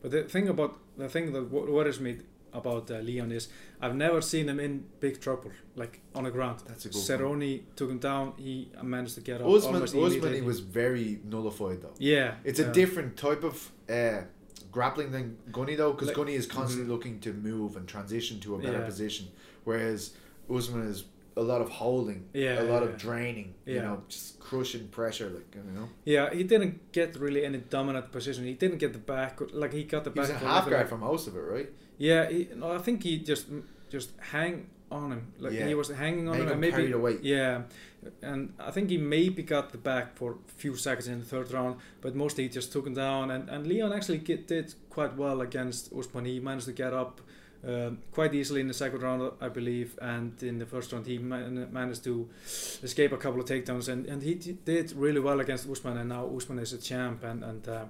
[0.00, 2.18] But the thing about the thing that worries me
[2.58, 3.48] about uh, Leon is
[3.80, 6.60] I've never seen him in big trouble, like on the ground.
[6.66, 8.32] That's a good Cerrone took him down.
[8.36, 9.46] He managed to get up.
[9.48, 11.94] Usman, Usman he was very nullified though.
[11.98, 12.72] Yeah, It's a yeah.
[12.72, 14.22] different type of uh,
[14.72, 16.94] grappling than Gunny though, because Like- Gunny is constantly Mhm.
[16.94, 18.84] looking to move and transition to a better Yeah.
[18.92, 19.26] position,
[19.64, 20.12] whereas
[20.50, 21.04] Usman is
[21.36, 22.88] a lot of holding, Yeah, a lot yeah.
[22.88, 25.88] of draining, you know, just crushing pressure, like you know.
[26.04, 28.44] Yeah, he didn't get really any dominant position.
[28.44, 29.38] He didn't get the back.
[29.52, 30.30] Like he got the He back.
[30.30, 31.70] a half guard for most of it, right?
[31.98, 33.46] Yeah, he, no, I think he just
[33.90, 35.32] just hang on him.
[35.38, 35.66] Like Yeah.
[35.68, 37.18] he was hanging on him, him and maybe the.
[37.22, 37.62] Yeah,
[38.22, 41.50] and I think he maybe got the back for a few seconds in the third
[41.52, 43.30] round, but mostly he just took him down.
[43.30, 46.24] And, and Leon actually get, did quite well against Usman.
[46.24, 47.20] He managed to get up
[47.66, 51.18] um, quite easily in the second round, I believe, and in the first round he
[51.18, 52.28] man- managed to
[52.82, 53.88] escape a couple of takedowns.
[53.88, 57.24] And, and he d- did really well against Usman, and now Usman is a champ.
[57.24, 57.84] And and uh,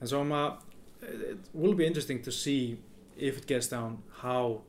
[0.00, 0.54] and so I'm, uh,
[1.02, 2.78] it will be interesting to see
[3.22, 4.62] if it gets down how,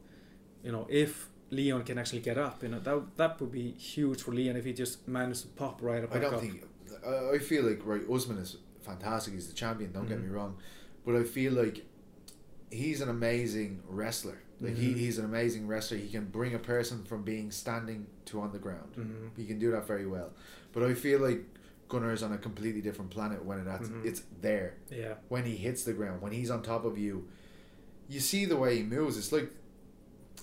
[0.64, 2.62] you know, if Leon can actually get up.
[2.64, 5.82] You know, that that would be huge for Leon if he just managed to pop
[5.82, 6.16] right up.
[6.16, 6.42] I don't up.
[6.42, 6.64] think.
[7.06, 9.34] I, feel like right, Usman is fantastic.
[9.34, 9.92] He's the champion.
[9.92, 10.24] Don't get Mhm.
[10.26, 10.56] me wrong,
[11.06, 11.84] but I feel like
[12.72, 14.38] he's an amazing wrestler.
[14.62, 14.78] Like Mhm.
[14.78, 15.98] he, he's an amazing wrestler.
[15.98, 18.94] He can bring a person from being standing to on the ground.
[18.98, 19.30] Mhm.
[19.36, 20.32] He can do that very well.
[20.72, 21.44] But I feel like
[21.90, 24.06] Gunnar is on a completely different planet when it Mhm.
[24.06, 24.76] it's there.
[24.90, 25.16] Yeah.
[25.28, 27.28] When he hits the ground, when he's on top of you,
[28.10, 29.18] you see the way he moves.
[29.18, 29.50] It's like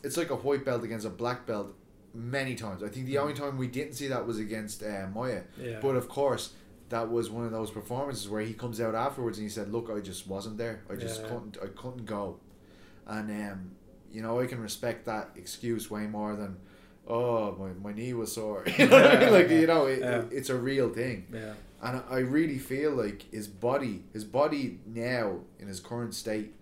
[0.03, 1.75] it's like a white belt against a black belt
[2.15, 2.83] many times.
[2.83, 3.21] I think the Mhm.
[3.23, 5.43] only time we didn't see that was against uh, Maia.
[5.61, 5.79] Yeah.
[5.81, 6.55] But of course,
[6.89, 9.91] that was one of those performances where he comes out afterwards and he said, "Look,
[9.91, 10.81] I just wasn't there.
[10.91, 11.29] I just Yeah.
[11.29, 11.59] couldn't.
[11.63, 12.39] I couldn't go."
[13.07, 13.71] And um,
[14.13, 16.57] you know, I can respect that excuse way more than,
[17.07, 19.33] "Oh, my, my knee was sore." you know I mean?
[19.33, 20.21] Like you know, it, Yeah.
[20.23, 21.27] it- it's a real thing.
[21.33, 21.55] yeah.
[21.83, 26.55] And I- I really feel like his body, his body now in his current state,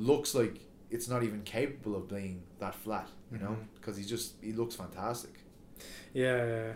[0.00, 3.08] looks like it's not even capable of being that flat.
[3.32, 3.62] You know, mm-hmm.
[3.76, 5.34] because he just he looks fantastic.
[6.12, 6.72] Yeah.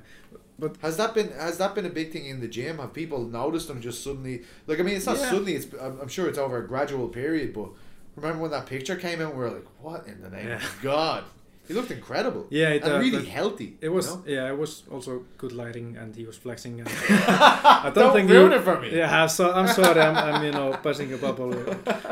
[0.59, 2.79] But Has that been has that been a big thing in the gym?
[2.79, 4.43] Have people noticed him just suddenly?
[4.67, 5.31] Like I mean, it's not Yeah.
[5.31, 5.55] suddenly.
[5.57, 7.53] It's I'm, sure it's over a gradual period.
[7.53, 7.71] But
[8.15, 9.35] remember when that picture came out?
[9.35, 10.57] We are like, "What in the name Yeah.
[10.65, 11.25] of God?"
[11.69, 12.47] He looked incredible.
[12.51, 13.77] Yeah, it, and uh, really healthy.
[13.81, 14.23] it was You know?
[14.27, 16.81] yeah, it was also good lighting, and he was flexing.
[16.81, 16.89] And
[17.89, 18.89] I don't think ruin he- it for me.
[18.97, 21.53] Yeah, so I'm sorry, I'm, I'm you know buzzing a bubble,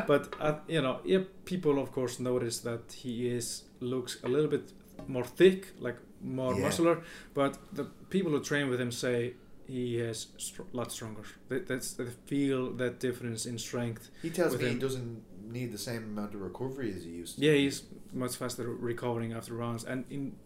[0.07, 4.49] but uh, you know, yeah, people of course notice that he is looks a little
[4.51, 4.73] bit
[5.09, 6.63] more thick, like more Yeah.
[6.67, 6.97] muscular.
[7.35, 9.35] But the people who train with him say
[9.67, 10.27] he is
[10.59, 11.23] a lot stronger.
[11.49, 14.11] They, that's they feel that difference in strength.
[14.23, 17.45] He tells me he doesn't need the same amount of recovery as he used to.
[17.45, 17.83] Yeah, he's
[18.13, 20.37] much faster recovering after rounds, and in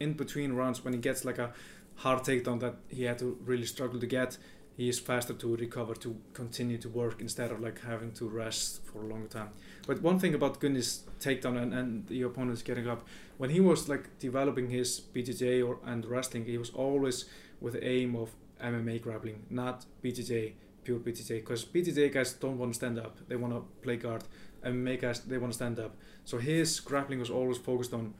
[0.00, 1.52] in between rounds, when he gets like a
[1.96, 4.36] hard takedown that he had to really struggle to get,
[4.76, 8.84] he is faster to recover to continue to work instead of like having to rest
[8.84, 9.50] for a long time.
[9.86, 13.06] But one thing about Gunny's takedown and, and the opponents getting up,
[13.38, 17.26] when he was like developing his BJJ or and wrestling, he was always
[17.60, 18.30] with the aim of
[18.62, 21.36] MMA grappling, not BJJ, pure BJJ.
[21.36, 24.24] Because BJJ guys don't want to stand up; they want to play guard.
[24.64, 25.96] MMA us they want to stand up.
[26.24, 28.14] So his grappling was always focused on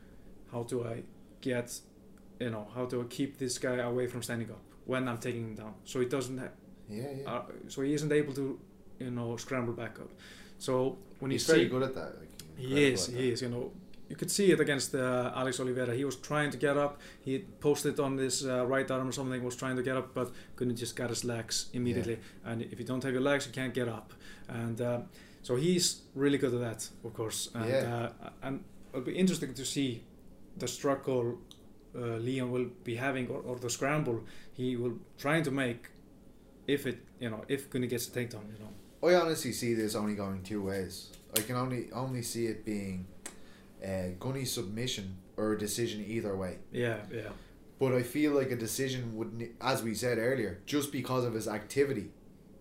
[0.53, 1.03] how do I
[1.40, 1.78] get,
[2.40, 5.42] you know, how do I keep this guy away from standing up when I'm taking
[5.49, 5.74] him down.
[5.84, 6.49] So he doesn't, ha-
[6.88, 7.30] Yeah, yeah.
[7.30, 8.59] uh, so he isn't able to,
[8.99, 10.11] you know, scramble back up.
[10.59, 12.18] So when He's very see, good at that.
[12.20, 13.22] Like, he is, he that.
[13.32, 13.42] is.
[13.42, 13.72] You know,
[14.14, 15.92] you could see it against uh, Alex Oliveira.
[15.92, 17.00] He was trying to get up.
[17.24, 19.42] He posted on this uh, right arm or something.
[19.42, 20.76] Was trying to get up, but couldn't.
[20.76, 22.18] Just got his legs immediately.
[22.44, 24.12] And if you don't have your legs, you can't get up.
[24.48, 25.00] And uh,
[25.42, 27.50] so he's really good at that, of course.
[27.54, 28.10] And, Yeah.
[28.22, 28.62] uh, and
[28.92, 30.04] it'll be interesting to see
[30.56, 31.38] the struggle
[31.96, 34.18] uh, Leon will be having, or, or the scramble
[34.52, 35.88] he will trying to make.
[36.66, 38.72] If it, you know, if Gunny gets a takedown, you know.
[39.08, 41.10] I honestly see this only going two ways.
[41.36, 43.06] I can only only see it being
[43.85, 46.59] a gunny submission or a decision either way.
[46.72, 47.30] Yeah, yeah,
[47.78, 51.47] But I feel like a decision would, as we said earlier, just because of his
[51.49, 52.11] activity,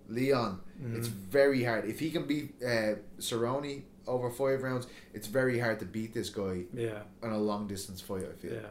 [0.10, 0.60] Leon,
[0.98, 1.12] it's Mhm.
[1.40, 1.86] very hard.
[1.86, 6.30] If he can beat uh, Cerrone over five rounds, it's very hard to beat this
[6.30, 8.26] guy yeah, in a long distance fight.
[8.30, 8.54] I feel.
[8.54, 8.70] yeah.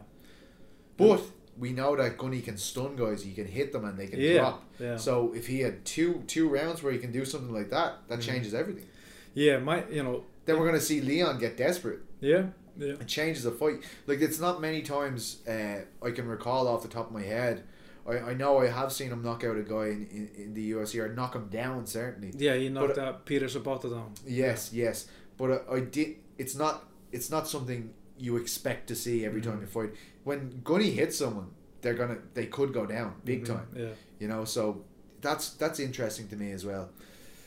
[0.96, 1.22] But
[1.58, 3.22] we know that Gunny can stun guys.
[3.22, 4.64] He can hit them and they can yeah, drop.
[4.78, 4.96] yeah.
[4.96, 8.18] So if he had two two rounds where he can do something like that, that
[8.18, 8.22] Mhm.
[8.22, 8.86] changes everything.
[9.34, 12.00] Yeah, my you know Then we're gonna see Leon get desperate.
[12.22, 12.46] Yeah
[12.78, 13.82] yeah It changes the fight.
[14.06, 17.64] Like it's not many times uh, I can recall off the top of my head.
[18.08, 20.72] I, I know I have seen him knock out a guy in, in, in the
[20.72, 22.32] UFC or knock him down certainly.
[22.36, 24.14] yeah he knocked But- out Peter Sobotta down.
[24.26, 25.06] Yes, yes,
[25.36, 26.16] but I, I did.
[26.38, 26.84] It's not.
[27.12, 29.62] It's not something you expect to see every time Mhm.
[29.62, 29.90] you fight.
[30.24, 31.48] When Gunny hits someone,
[31.82, 32.18] they're gonna.
[32.34, 33.66] They could go down big Mhm, time.
[33.76, 34.84] Yeah, You know, so
[35.20, 36.88] that's that's interesting to me as well.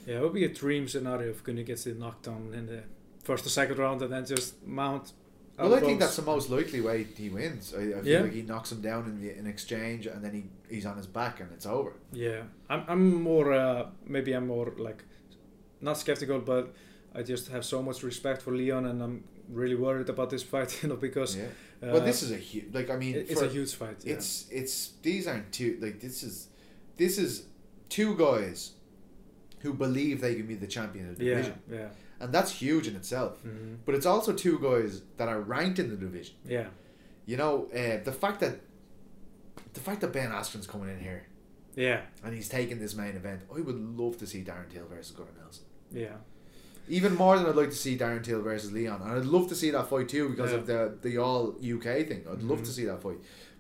[0.05, 0.17] yeah.
[0.19, 2.83] It would be a dream scenario if Gunny gets the knockdown in the
[3.25, 5.05] first or second round and then just mount.
[5.57, 7.73] Well, I think that's the most likely way he wins.
[7.73, 8.21] I, I feel Yeah.
[8.25, 10.43] like he knocks him down in the in exchange, and then he,
[10.75, 11.93] he's on his back, and it's over.
[12.11, 12.83] Yeah, I'm.
[12.91, 13.47] I'm more.
[13.53, 15.01] Uh, maybe I'm more like,
[15.79, 16.73] not skeptical, but
[17.17, 19.23] I just have so much respect for Leon, and I'm
[19.61, 20.71] really worried about this fight.
[20.83, 21.45] You know, because Yeah.
[21.83, 22.65] uh, Well, this is a huge.
[22.73, 23.99] Like I mean, it's for- a huge fight.
[24.03, 24.15] Yeah.
[24.15, 24.75] It's it's
[25.07, 26.49] these aren't two like this is
[26.97, 27.45] this is
[27.87, 28.71] two guys
[29.63, 31.87] who believe they can be the champion of the yeah, division, yeah,
[32.25, 33.39] and that's huge in itself.
[33.41, 36.35] hmm But it's also two guys that are ranked in the division.
[36.45, 36.67] yeah,
[37.25, 38.55] You know, uh, the fact that
[39.73, 41.23] the fact that Ben Askren's coming in here
[41.75, 45.11] yeah, and he's taking this main event, I would love to see Darren Till versus
[45.15, 45.65] Gunnar Nelson.
[45.91, 46.17] yeah.
[46.87, 49.55] Even more than I'd like to see Darren Till versus Leon, and I'd love to
[49.55, 50.57] see that fight too because Yeah.
[50.59, 52.23] of the the all UK thing.
[52.31, 52.65] I'd love Mhm.
[52.65, 53.17] to see that fight,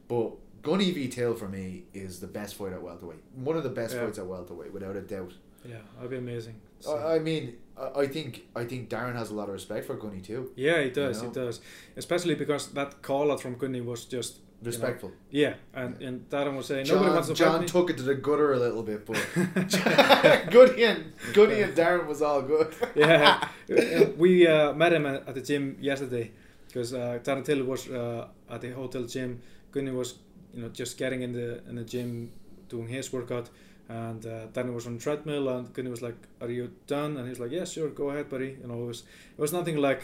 [0.07, 0.27] but
[0.61, 3.23] Gunny v Till for me is the best fight at welterweight.
[3.35, 4.03] One of the best Yeah.
[4.05, 5.33] fights at welterweight, without a doubt.
[5.67, 6.55] Yeah, that'd be amazing.
[6.79, 10.21] So- I mean, I, think I think Darren has a lot of respect for Gunny
[10.21, 10.51] too.
[10.55, 11.21] yeah, he does.
[11.21, 11.29] know?
[11.29, 11.59] He does.
[11.97, 15.11] Especially because that call out from Gunny was just Respectful.
[15.29, 18.15] yeah, and and Darren was saying John, nobody wants to John took it to the
[18.15, 19.17] gutter a little bit, but
[20.51, 22.73] Gunny and Gunny and Darren was all good.
[22.95, 26.31] yeah, Uh, we uh, met him at at the gym yesterday
[26.67, 29.41] because uh, Darren Till was uh, at the hotel gym.
[29.71, 30.15] Gunny was,
[30.53, 32.31] you know, just getting in the in the gym
[32.69, 33.49] doing his workout,
[33.89, 37.25] and uh, Darren was on the treadmill, and Gunny was like, "Are you done?" And
[37.25, 39.03] he was like, "Yeah, sure, go ahead, buddy." You know, it was
[39.37, 40.01] it was nothing like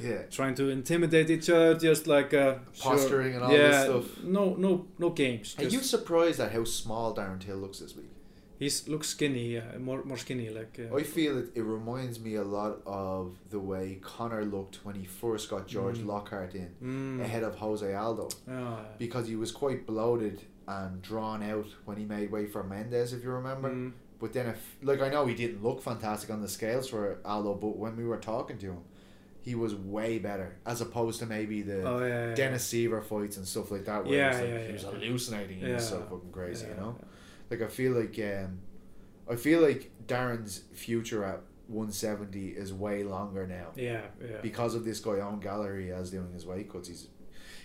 [0.00, 0.22] Yeah.
[0.30, 2.92] trying to intimidate each other, just like uh, sure.
[2.92, 4.24] Posturing and all yeah, this stuff.
[4.24, 5.56] No, no, no games.
[5.58, 8.10] Are you surprised at how small Darren Till looks this week?
[8.60, 10.80] He's looks skinny, yeah, more more skinny, like.
[10.80, 14.96] Uh, I feel it, it reminds me a lot of the way Conor looked when
[14.96, 16.06] he first got George Mm.
[16.06, 21.42] Lockhart in mm, ahead of Jose Aldo ah, because he was quite bloated and drawn
[21.42, 23.70] out when he made way for Mendes, if you remember.
[23.70, 27.18] mm, But then, if like I know he didn't look fantastic on the scales for
[27.24, 28.82] Aldo, but when we were talking to him,
[29.40, 33.36] he was way better as opposed to maybe the oh yeah, yeah, Dennis Siver fights
[33.38, 34.04] and stuff like that.
[34.04, 35.58] Where Yeah, he was, like, yeah, he was hallucinating.
[35.60, 36.96] He was so fucking crazy, you know.
[37.50, 38.58] Like I feel like um,
[39.30, 44.38] I feel like Darren's future at 170 is way longer now Yeah, yeah.
[44.42, 46.88] because of this guy on gallery as doing his weight cuts.
[46.88, 47.08] He's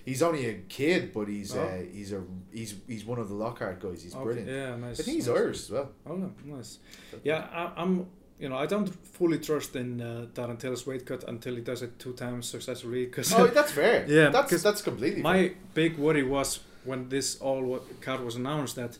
[0.05, 1.61] he's only a kid, but he's Oh.
[1.61, 4.03] uh, he's a he's he's one of the Lockhart guys.
[4.03, 4.49] He's Okay, brilliant.
[4.49, 4.99] Yeah, nice.
[4.99, 5.37] I think he's nice.
[5.37, 5.89] Irish as well.
[6.07, 6.79] Oh, nice.
[7.23, 8.07] Yeah, I, I'm.
[8.39, 11.81] You know, I don't fully trust in uh, Darren Taylor's weight cut until he does
[11.81, 13.05] it two times successfully.
[13.05, 14.05] Because Oh, that's fair.
[14.07, 15.31] Yeah, that's that's completely fair.
[15.33, 18.97] my big worry was when this all card was announced that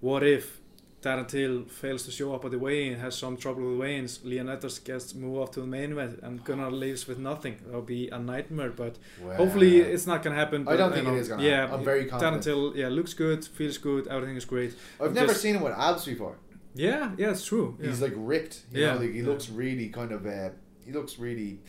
[0.00, 0.60] what if
[1.06, 4.78] Darren Till fails to show up at the weigh-in, has some trouble with weigh-ins, Leonidas
[4.80, 7.56] gets moved up to the main event, and Gunnar leaves with nothing.
[7.66, 8.70] That would be a nightmare.
[8.70, 9.34] But Wow.
[9.34, 10.62] hopefully, it's not gonna happen.
[10.62, 11.74] I but, don't think it know, is gonna Yeah, happen.
[11.76, 12.42] I'm very Darren confident.
[12.42, 14.72] Till, yeah, looks good, feels good, everything is great.
[15.00, 16.36] I've I'm never just- seen him with abs before.
[16.74, 17.68] Yeah, yeah, it's true.
[17.80, 17.86] Yeah.
[17.88, 18.62] He's like ripped.
[18.72, 19.26] You Yeah, know, like he yeah.
[19.30, 20.26] looks really kind of.
[20.26, 20.50] Uh,
[20.84, 21.60] he looks really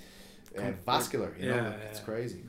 [0.58, 1.32] uh, vascular.
[1.40, 2.06] You know, yeah, like, it's yeah.
[2.06, 2.42] crazy.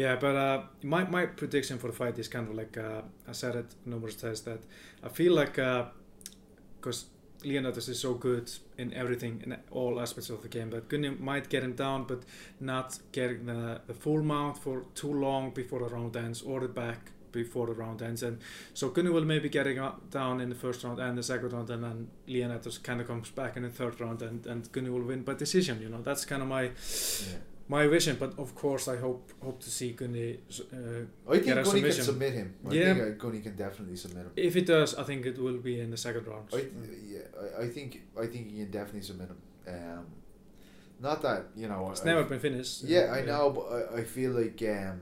[0.00, 3.32] Yeah, but uh, my my prediction for the fight is kind of like uh, I
[3.32, 4.60] said it numerous times that
[5.04, 5.56] I feel like
[6.76, 7.04] because
[7.44, 11.50] Leonidas is so good in everything in all aspects of the game that Gunny might
[11.50, 12.22] get him down, but
[12.60, 16.68] not getting the, the full mount for too long before the round ends or the
[16.68, 18.22] back before the round ends.
[18.22, 18.38] And
[18.72, 21.84] so Gunny will maybe up, down in the first round and the second round, and
[21.84, 25.24] then Leonidas kind of comes back in the third round, and and Gunny will win
[25.24, 25.82] by decision.
[25.82, 27.49] You know, that's kind of my Yeah.
[27.76, 28.14] My vision.
[28.22, 30.28] But of course, I hope hope to see Gunny.
[30.72, 32.48] Uh, I think Get a Gunny can submit him.
[32.68, 32.94] I Yeah.
[32.94, 34.32] think uh, Gunny can definitely submit him.
[34.48, 36.46] if it does, I think it will be in the second round.
[36.58, 36.60] I,
[37.14, 37.90] yeah, I, I think
[38.22, 39.40] I think he can definitely submit him.
[39.74, 40.04] Um,
[41.08, 41.80] not that you know.
[41.92, 42.74] It's I, never been finished.
[42.94, 44.96] Yeah, I know, but I, I feel like um,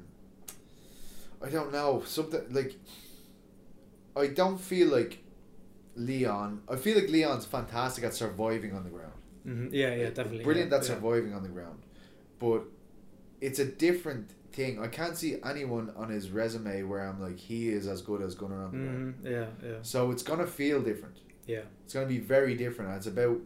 [1.47, 2.73] I don't know something like.
[4.17, 5.13] I don't feel like
[5.97, 6.63] Leon.
[6.69, 9.13] I feel like Leon's fantastic at surviving on the ground.
[9.45, 10.45] hmm Yeah, yeah, definitely.
[10.45, 10.95] Brilliant yeah, at yeah.
[10.95, 11.81] surviving on the ground,
[12.39, 12.63] but
[13.41, 14.81] it's a different thing.
[14.83, 18.35] I can't see anyone on his resume where I'm like he is as good as
[18.35, 19.15] Gunnar the ground.
[19.23, 21.17] Mhm, Yeah, yeah, So it's gonna feel different.
[21.47, 21.63] yeah.
[21.85, 22.95] It's going to be very different.
[22.97, 23.39] It's about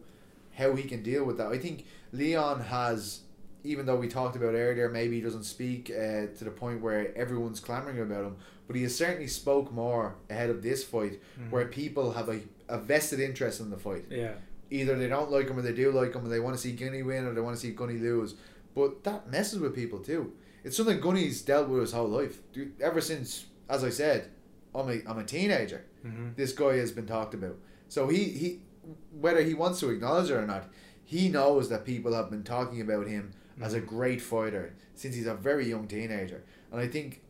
[0.55, 1.47] how he can deal with that.
[1.47, 3.21] I think Leon has,
[3.63, 7.15] even though we talked about earlier, maybe he doesn't speak uh, to the point where
[7.17, 8.35] everyone's clamoring about him,
[8.67, 11.49] but he has certainly spoke more ahead of this fight, Mhm.
[11.51, 14.05] where people have a, a vested interest in the fight.
[14.09, 14.33] Yeah,
[14.69, 16.71] Either they don't like him or they do like him, and they want to see
[16.73, 18.35] Gunny win or they want to see Gunny lose.
[18.75, 20.33] But that messes with people too.
[20.63, 22.41] It's something Gunny's dealt with his whole life.
[22.53, 24.29] Dude, Ever since, as I said,
[24.73, 27.55] I'm a, I'm a teenager hmm this guy has been talked about.
[27.89, 28.59] So he, he
[29.11, 30.65] whether he wants to acknowledge it or not,
[31.05, 35.27] he knows that people have been talking about him as a great fighter since he's
[35.27, 36.43] a very young teenager.
[36.71, 37.21] And I think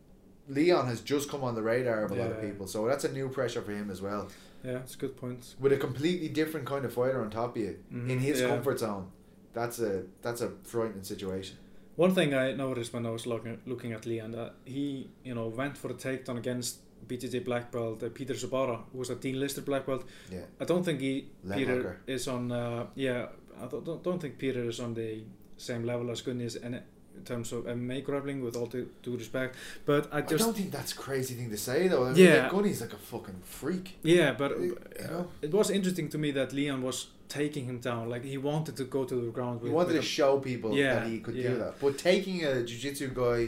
[0.48, 2.66] Leon has just come on the radar of a lot of people.
[2.68, 4.30] So that's a new pressure for him as well.
[4.64, 4.78] yeah.
[4.78, 5.56] It's good point.
[5.60, 8.48] With a completely different kind of fighter on top of you Mhm, in his yeah.
[8.48, 9.08] comfort zone.
[9.54, 11.58] That's a that's a frightening situation.
[11.96, 15.48] One thing I noticed when I was looking looking at Leon that he, you know,
[15.48, 16.78] went for the takedown against
[17.08, 20.04] BJJ black belt uh, Peter Sobotta, who was a Dean Lister black belt.
[20.32, 20.40] Yeah.
[20.60, 22.02] I don't think he Leg Peter hugger.
[22.08, 22.52] is on.
[22.52, 23.28] Uh, yeah,
[23.62, 25.22] I don't, don't think Peter is on the
[25.58, 28.42] same level as Gunny is in, in terms of MMA grappling.
[28.44, 31.52] With all due, due respect, but I just I don't think that's a crazy thing
[31.52, 32.06] to say though.
[32.06, 32.44] I mean, Yeah.
[32.44, 33.98] like, Gunny's like a fucking freak.
[34.02, 35.28] yeah, but You uh, know?
[35.44, 37.08] it was interesting to me that Leon was
[37.42, 38.04] taking him down.
[38.14, 39.56] Like he wanted to go to the ground.
[39.64, 41.50] He wanted with to show people Yeah, that he could yeah.
[41.50, 41.74] do that.
[41.84, 43.40] But taking a jiu-jitsu guy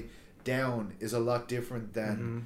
[0.43, 2.41] down is a lot different than Mhm.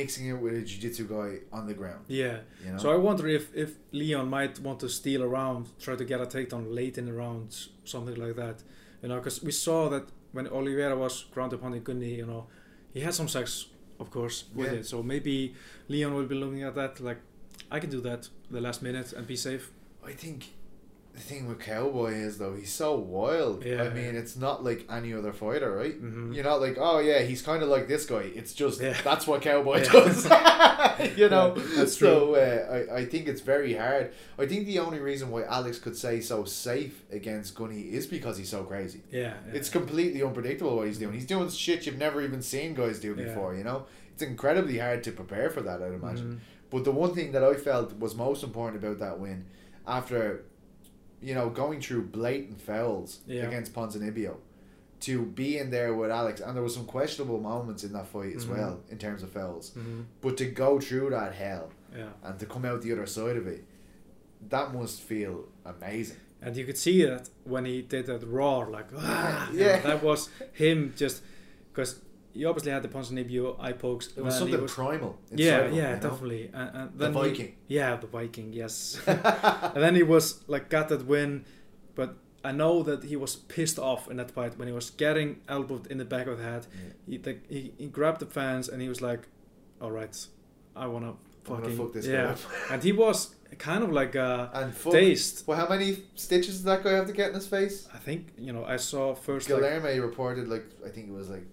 [0.00, 2.02] mixing it with a jiu-jitsu guy on the ground.
[2.08, 2.36] Yeah.
[2.64, 2.78] You know?
[2.82, 6.26] So I wonder if, if Leon might want to steal around, try to get a
[6.36, 7.52] takedown late in the rounds,
[7.84, 8.56] something like that.
[9.02, 12.42] You know, because we saw that when Oliveira was ground upon in Gunny, you know,
[12.94, 13.66] he had some sex,
[14.02, 14.78] of course, with Yeah.
[14.80, 14.86] it.
[14.86, 15.54] So maybe
[15.88, 17.20] Leon will be looking at that like,
[17.70, 19.64] I can do that the last minute and be safe.
[20.10, 20.38] I think
[21.18, 23.64] the thing with Cowboy is though he's so wild.
[23.64, 23.82] Yeah.
[23.82, 26.00] I mean, it's not like any other fighter, right?
[26.00, 26.34] Mhm.
[26.34, 28.30] You're not like, oh yeah, he's kind of like this guy.
[28.34, 28.96] It's just Yeah.
[29.02, 29.92] that's what Cowboy Yeah.
[29.92, 30.24] does.
[31.18, 34.12] you know, that's so uh, I I think it's very hard.
[34.38, 38.38] I think the only reason why Alex could say so safe against Gunny is because
[38.38, 39.00] he's so crazy.
[39.10, 39.34] Yeah.
[39.52, 41.14] It's completely unpredictable what he's doing.
[41.14, 43.54] He's doing shit you've never even seen guys do before.
[43.54, 45.82] You know, it's incredibly hard to prepare for that.
[45.82, 46.28] I'd imagine.
[46.34, 46.38] Mhm.
[46.70, 49.46] But the one thing that I felt was most important about that win,
[49.86, 50.44] after,
[51.20, 53.46] you know, going through blatant fouls Yeah.
[53.46, 54.36] against Ponzinibbio,
[55.00, 58.34] to be in there with Alex, and there were some questionable moments in that fight
[58.34, 58.50] as Mhm.
[58.56, 59.72] well in terms of fouls.
[59.76, 60.04] Mhm.
[60.20, 62.10] But to go through that hell Yeah.
[62.22, 63.64] and to come out the other side of it,
[64.48, 66.16] that must feel amazing.
[66.40, 69.80] And you could see that when he did that roar, like, ah, Yeah.
[69.82, 71.22] that was him just
[71.72, 72.00] because
[72.38, 74.06] he obviously had the Ponzinibbio eye pokes.
[74.16, 75.12] It was then he something primal.
[75.34, 76.00] yeah, him, yeah, you know?
[76.08, 76.42] definitely.
[76.58, 77.54] And, and The then he- Viking.
[77.76, 79.00] yeah, the Viking, yes.
[79.74, 80.24] and then he was
[80.54, 81.44] like got that win,
[81.94, 82.10] but
[82.44, 85.84] I know that he was pissed off in that fight when he was getting elbowed
[85.92, 86.66] in the back of the head.
[86.72, 86.92] Yeah.
[87.10, 89.22] He, like, he he grabbed the fans and he was like,
[89.82, 90.16] "All right,
[90.76, 91.14] I wanna
[91.44, 92.38] fucking fuck this guy yeah." up.
[92.70, 94.92] and he was kind of like uh, And fuck.
[94.92, 95.36] dazed.
[95.46, 97.88] Well, how many stitches did that guy have to get in his face?
[97.92, 99.60] I think you know I saw first like
[100.08, 101.46] reported like I think it was like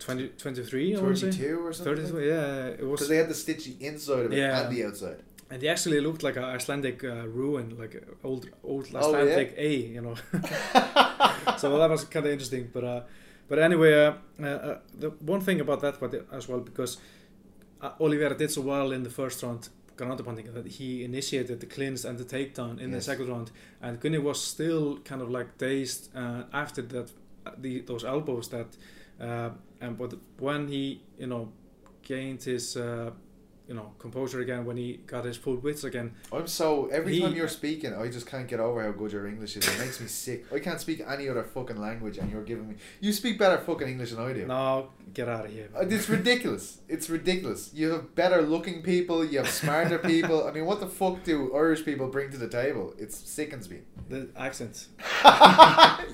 [0.00, 1.30] 20, 23 I fucking wanna say.
[1.30, 1.96] 32 or something.
[1.96, 4.60] 32, yeah, it was Because they had the stitchy inside of it Yeah.
[4.66, 5.20] and the outside.
[5.50, 8.98] And they actually looked like an Icelandic uh, ruin, like a old old Oh, yeah?
[9.00, 10.14] Icelandic A, you know.
[11.58, 12.70] so that was kind of interesting.
[12.72, 13.00] But uh,
[13.48, 16.98] but anyway, uh, uh, uh, the one thing about that fight as well, because
[17.82, 21.66] uh, Oliveira did so well in the first round, ground pounding, that he initiated the
[21.66, 23.50] clinch and the takedown in the second round,
[23.82, 27.10] and Gunny was still kind of like dazed uh, after that,
[27.44, 28.76] uh, the those elbows that, uh,
[29.20, 29.50] Uh,
[29.80, 31.52] and but when he you know
[32.02, 32.76] gained his.
[32.76, 33.10] Uh,
[33.70, 36.08] You know composure again when he got his full wits again.
[36.32, 39.28] I'm so every He- time you're speaking, I just can't get over how good your
[39.28, 39.64] English is.
[39.68, 40.40] It makes me sick.
[40.52, 42.74] I can't speak any other fucking language, and you're giving me.
[43.00, 44.44] You speak better fucking English than I do.
[44.44, 45.68] No, get out of here.
[45.72, 46.64] Uh, It's ridiculous.
[46.88, 47.70] It's ridiculous.
[47.72, 49.24] You have better looking people.
[49.24, 50.48] You have smarter people.
[50.48, 52.92] I mean, what the fuck do Irish people bring to the table?
[52.98, 53.78] It sickens me.
[54.08, 54.88] The accents.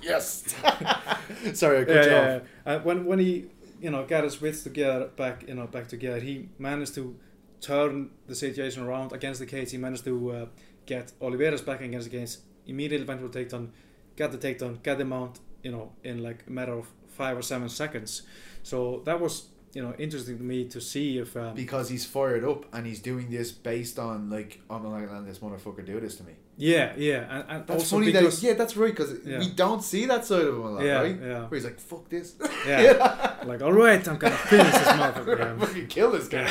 [0.03, 0.55] yes.
[1.55, 2.43] Sorry, I cut Yeah, you yeah, off.
[2.67, 2.73] yeah.
[2.75, 3.47] Uh, when when he
[3.81, 7.17] you know got his wits together back you know back together, he managed to
[7.61, 9.71] turn the situation around against the cage.
[9.71, 10.47] He managed to uh,
[10.87, 12.37] get Oliveira's back against the cage.
[12.67, 13.71] Immediately went for takedown,
[14.17, 15.41] got the takedown, got the mount.
[15.63, 18.23] You know, in like a matter of five or seven seconds.
[18.63, 22.45] So that was you know interesting to me to see if um, Because he's fired
[22.45, 25.99] up and he's doing this based on like I'm not gonna let this motherfucker do
[26.01, 26.35] this to me.
[26.59, 29.39] Yeah yeah and, and That's also funny because that yeah, that's right because Yeah.
[29.41, 31.19] we don't see that side of him a lot, yeah right?
[31.21, 32.35] yeah Where he's like, "Fuck this."
[32.67, 35.39] yeah like all right I'm gonna finish this motherfucker.
[35.39, 35.57] Yeah.
[35.67, 36.49] Fucking kill this guy.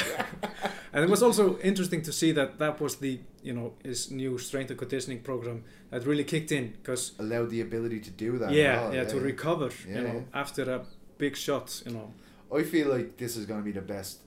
[0.93, 4.37] And it was also interesting to see that that was the you know his new
[4.37, 8.51] strength and conditioning program that really kicked in because Allowed the ability to do that.
[8.51, 10.41] yeah well, yeah to recover Yeah, you know yeah.
[10.41, 10.81] after a
[11.17, 12.13] big shot you know
[12.55, 14.19] I feel like this is going to be the best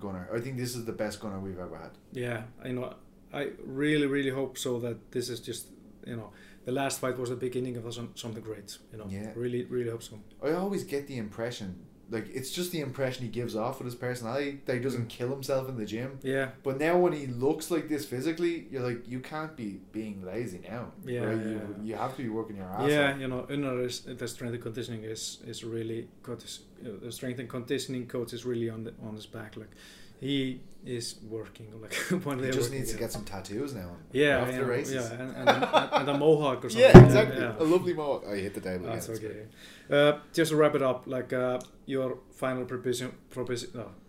[0.00, 0.28] Gunnar.
[0.32, 1.90] I think this is the best Gunnar we've ever had.
[2.12, 2.94] yeah you know
[3.32, 5.66] I really really hope so that this is just
[6.06, 6.30] you know
[6.64, 9.30] the last fight was the beginning of some, something great you know Yeah.
[9.34, 11.68] really really hope so I always get the impression,
[12.10, 15.28] like it's just the impression he gives off with his personality that he doesn't kill
[15.30, 16.18] himself in the gym.
[16.22, 20.22] yeah But now when he looks like this physically, you're like, you can't be being
[20.24, 20.92] lazy now.
[21.04, 21.36] Yeah, right?
[21.38, 23.20] yeah, You, you have to be working your ass yeah off.
[23.20, 26.40] you know Unnar is the strength and conditioning is is really good
[26.82, 29.72] you know, the strength and conditioning coach is really on the on his back like
[30.20, 31.92] he is working like
[32.24, 33.90] when He they're just needs to get some tattoos now.
[34.12, 34.94] Yeah, after yeah, the races.
[35.10, 36.80] yeah, and, and, and, and a mohawk or something.
[36.90, 37.40] Yeah, exactly.
[37.40, 38.24] Yeah, A lovely mohawk.
[38.26, 38.94] I hit the table again.
[38.96, 39.42] That's It's okay.
[39.90, 43.12] Uh, just to wrap it up, like uh, your final prediction,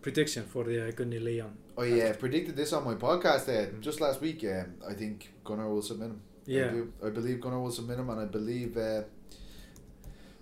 [0.01, 1.53] prediction for the uh, Gunny Leon.
[1.77, 4.43] I uh, predicted this on my podcast uh, just last week.
[4.43, 6.21] Um, I think Gunnar will submit him.
[6.47, 6.93] I, Yeah, do.
[7.05, 9.03] I believe Gunnar will submit him, and I believe uh,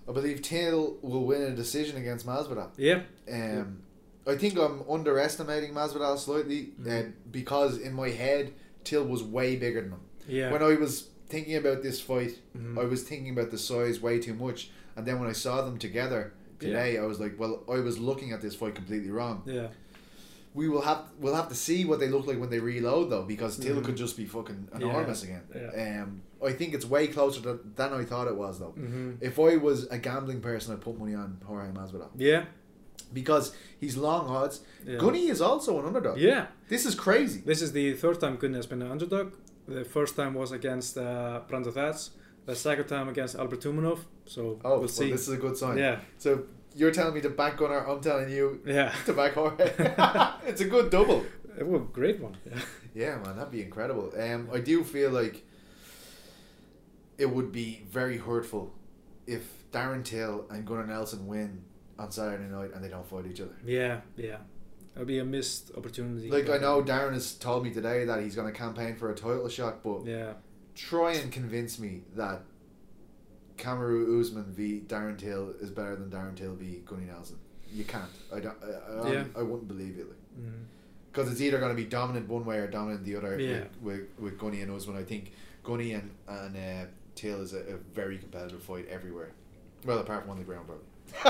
[0.09, 2.69] I believe Till will win a decision against Masvidal.
[2.77, 3.01] yeah,
[3.31, 3.83] Um,
[4.27, 7.13] I think I'm underestimating Masvidal slightly uh, Mhm.
[7.31, 8.53] because in my head
[8.83, 9.99] Till was way bigger than him.
[10.27, 10.51] yeah.
[10.51, 12.77] When I was thinking about this fight, Mhm.
[12.79, 15.77] I was thinking about the size way too much, and then when I saw them
[15.77, 19.43] together today, I was like, well, I was looking at this fight completely wrong.
[19.45, 19.67] yeah,
[20.53, 23.23] We will have we'll have to see what they look like when they reload though,
[23.23, 23.83] because Till Mhm.
[23.85, 25.43] could just be fucking Yeah, enormous again.
[25.53, 26.01] yeah.
[26.03, 28.71] Um, I think it's way closer to, than I thought it was though.
[28.71, 32.45] hmm If I was a gambling person, I'd put money on Jorge Masvidal yeah,
[33.13, 34.61] because he's long odds.
[34.85, 34.97] yeah.
[34.97, 36.17] Gunny is also an underdog.
[36.17, 37.41] Yeah, This is crazy.
[37.45, 39.33] this is the third time Gunny has been an underdog.
[39.67, 42.09] The first time was against uh, Brandon Thatch.
[42.45, 43.99] The second time against Albert Tumenov.
[44.25, 45.11] So Oh, we'll well, see.
[45.11, 45.77] this is a good sign.
[45.77, 46.43] yeah, So
[46.75, 48.93] you're telling me to back Gunnar, I'm telling you yeah.
[49.05, 49.65] to back Jorge.
[50.49, 51.25] it's a good double.
[51.59, 52.37] It was a great one.
[52.45, 52.59] Yeah.
[52.95, 54.13] Yeah, man, that'd be incredible.
[54.17, 55.43] Um, I do feel like
[57.17, 58.73] it would be very hurtful
[59.25, 61.63] if Darren Till and Gunnar Nelson win
[61.99, 63.55] on Saturday night and they don't fight each other.
[63.65, 64.37] Yeah, yeah.
[64.95, 66.29] It'll be a missed opportunity.
[66.29, 69.15] Like I know Darren has told me today that he's going to campaign for a
[69.15, 70.33] title shot, but Yeah,
[70.75, 72.41] try and convince me that
[73.57, 77.37] Kamaru Usman v Darren Till is better than Darren Till v Gunny Nelson.
[77.71, 78.09] You can't.
[78.33, 78.55] I don't.
[78.63, 79.23] I, I, Yeah.
[79.35, 80.07] I wouldn't believe it.
[80.39, 80.51] mm.
[81.11, 83.39] Because it's either going to be dominant one way or dominant the other.
[83.39, 83.61] Yeah.
[83.81, 85.31] With, with, with Gunny and Usman, I think
[85.63, 86.85] Gunny and and uh,
[87.15, 89.31] Till is a, a very competitive fight everywhere.
[89.85, 90.85] Well, apart from on the ground, probably.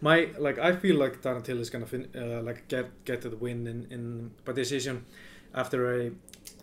[0.00, 3.36] my like I feel like Tarantino is gonna fin- uh, like get get to the
[3.36, 5.04] win in in by decision
[5.54, 6.10] after a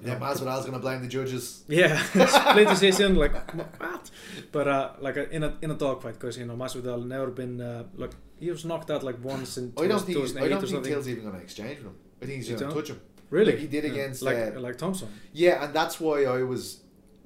[0.03, 1.63] Yeah, Masvidal's going to blame the judges.
[1.67, 4.11] yeah split decision like what
[4.51, 7.61] but uh like a, in a in a dogfight because you know Masvidal never been
[7.61, 10.17] uh, like he was knocked out like once in I don't think.
[10.17, 11.95] He's, I don't think Till's even going to exchange with him.
[12.21, 12.83] I think he's You going to don't?
[12.83, 13.01] touch him.
[13.29, 13.91] really like he did Yeah.
[13.91, 16.81] against, like uh, like Thompson Yeah, and that's why I was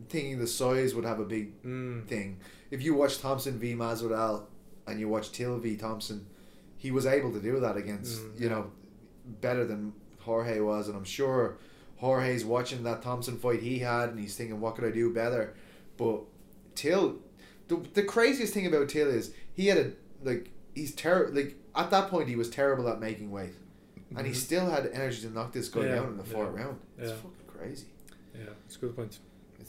[0.07, 2.05] thinking the size would have a big mm.
[2.07, 2.39] thing.
[2.71, 4.43] If you watch Thompson v Masvidal
[4.87, 6.25] and you watch Till v Thompson,
[6.77, 8.71] he was able to do that against Mm, you know
[9.41, 11.57] better than Jorge was, and I'm sure
[11.97, 15.53] Jorge's watching that Thompson fight he had, and he's thinking, what could I do better?
[15.97, 16.21] But
[16.75, 17.17] Till,
[17.67, 19.91] the the craziest thing about Till is he had a
[20.23, 21.33] like he's terrible.
[21.35, 23.53] Like at that point, he was terrible at making weight,
[24.15, 24.35] and he Mhm.
[24.35, 26.77] still had energy to knock this guy Yeah, down in the fourth yeah, round.
[26.97, 27.15] It's yeah.
[27.15, 27.87] fucking crazy.
[28.33, 29.19] yeah it's a good point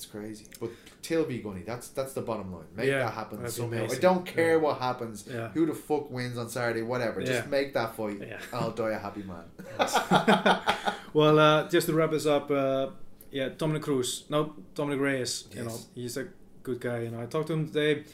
[0.01, 0.47] It's crazy.
[0.59, 0.71] But
[1.03, 2.65] Till v Gunny, that's that's the bottom line.
[2.75, 3.85] Make Yeah, that happen somehow.
[3.85, 4.57] I don't care Yeah.
[4.65, 5.27] what happens.
[5.31, 7.21] yeah Who the fuck wins on Saturday, whatever.
[7.21, 7.51] Just Yeah.
[7.51, 8.19] make that fight.
[8.27, 8.39] Yeah.
[8.51, 9.45] I'll die a happy man.
[11.13, 12.89] well, uh, just to wrap this up, uh,
[13.31, 14.25] yeah, Dominic Cruz.
[14.31, 15.45] No, Dominic Reyes.
[15.53, 15.67] You Yes.
[15.67, 16.29] know, he's a
[16.63, 17.01] good guy.
[17.01, 18.05] You know, I talked to him today.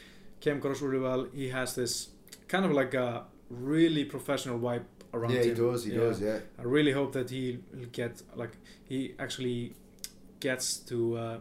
[0.41, 1.27] Came across really well.
[1.33, 2.09] He has this
[2.49, 4.83] kind of like a really professional vibe
[5.13, 5.55] around yeah, he him.
[5.55, 5.85] does.
[5.85, 5.99] He Yeah.
[5.99, 6.19] does.
[6.21, 6.39] Yeah.
[6.59, 7.59] I really hope that he'll
[7.93, 9.73] get like he actually
[10.41, 10.97] gets to.
[11.17, 11.39] Uh,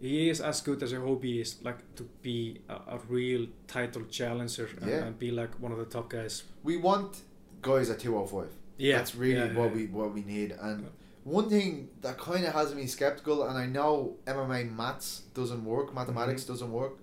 [0.00, 3.46] he is as good as a hope he is, like to be a, a real
[3.66, 5.04] title challenger and, Yeah.
[5.06, 6.42] and be like one of the top guys.
[6.62, 7.16] We want
[7.62, 8.52] guys at two hundred five.
[8.76, 9.76] Yeah, That's really yeah, what yeah.
[9.76, 10.52] we what we need.
[10.60, 10.88] And
[11.22, 15.94] one thing that kind of has me skeptical, and I know MMA maths doesn't work,
[15.94, 16.52] mathematics Mm-hmm.
[16.52, 16.98] doesn't work.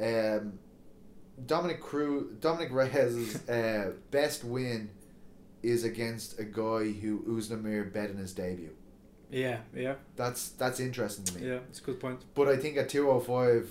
[0.00, 0.58] Um,
[1.44, 4.90] Dominic Cruz, Dominic Reyes' uh, best win
[5.62, 8.74] is against a guy who Oezdemir bet in his debut.
[9.44, 11.40] Yeah, yeah, That's that's interesting to me.
[11.50, 11.58] yeah.
[11.70, 12.20] It's a good point.
[12.34, 13.68] But I think at two oh five,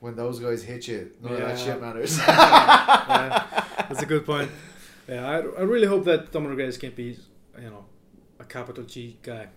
[0.00, 2.12] when those guys hit you, none of that shit matters.
[2.28, 4.50] Yeah, That's a good point.
[5.08, 7.18] Yeah, I, I really hope that Dominic Reyes can be,
[7.64, 7.84] you know,
[8.38, 9.48] a capital G guy,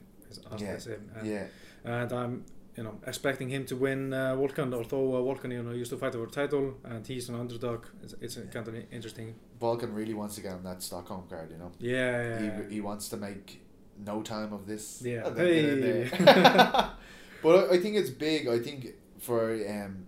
[0.57, 0.77] Yeah.
[1.15, 1.45] And, yeah.
[1.85, 2.33] and I'm,
[2.75, 4.73] you know, expecting him to win uh, Volkan.
[4.73, 7.85] Although uh, Volkan, you know, used to fight over title, and he's an underdog.
[8.03, 9.35] It's, it's a kind of interesting.
[9.61, 11.71] Volkan really wants to get on that Stockholm card, you know.
[11.79, 12.63] Yeah, yeah, yeah.
[12.67, 13.61] He, he wants to make
[14.05, 15.01] no time of this.
[15.03, 15.27] Yeah.
[15.27, 16.25] and then get in Hey.
[17.43, 18.47] but I, I think it's big.
[18.47, 18.87] I think
[19.19, 20.05] for um,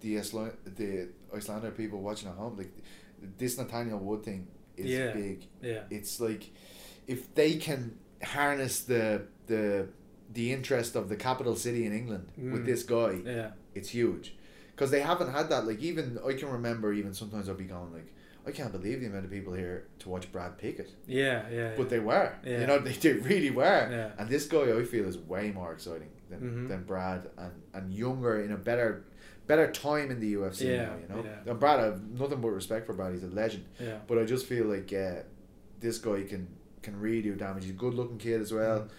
[0.00, 2.72] the Isla- the Icelander people watching at home, like
[3.38, 4.46] this Nathaniel Wood thing
[4.76, 5.12] is Yeah.
[5.12, 5.46] big.
[5.62, 6.50] yeah, It's like
[7.06, 9.88] if they can harness the the
[10.32, 12.66] the interest of the capital city in England with Mm.
[12.66, 14.34] this guy, yeah, it's huge
[14.72, 15.66] because they haven't had that.
[15.66, 18.12] Like even I can remember, even sometimes I'll be going like,
[18.46, 21.72] I can't believe the amount of people here to watch Brad Pickett, yeah, yeah.
[21.76, 22.34] but they were.
[22.44, 22.60] Yeah.
[22.60, 23.88] You know, they, they really were.
[23.90, 24.10] Yeah.
[24.18, 26.68] And this guy, I feel, is way more exciting than, Mhm.
[26.68, 29.04] than Brad, and and younger in a better
[29.46, 30.96] better time in the UFC Yeah, now.
[31.02, 31.50] You know, yeah.
[31.50, 33.12] and Brad, I have nothing but respect for Brad.
[33.14, 33.64] He's a legend.
[33.80, 33.98] yeah.
[34.06, 35.22] But I just feel like uh,
[35.80, 36.48] this guy can
[36.82, 37.64] can really do damage.
[37.64, 38.80] He's a good looking kid as well.
[38.80, 38.90] Mm.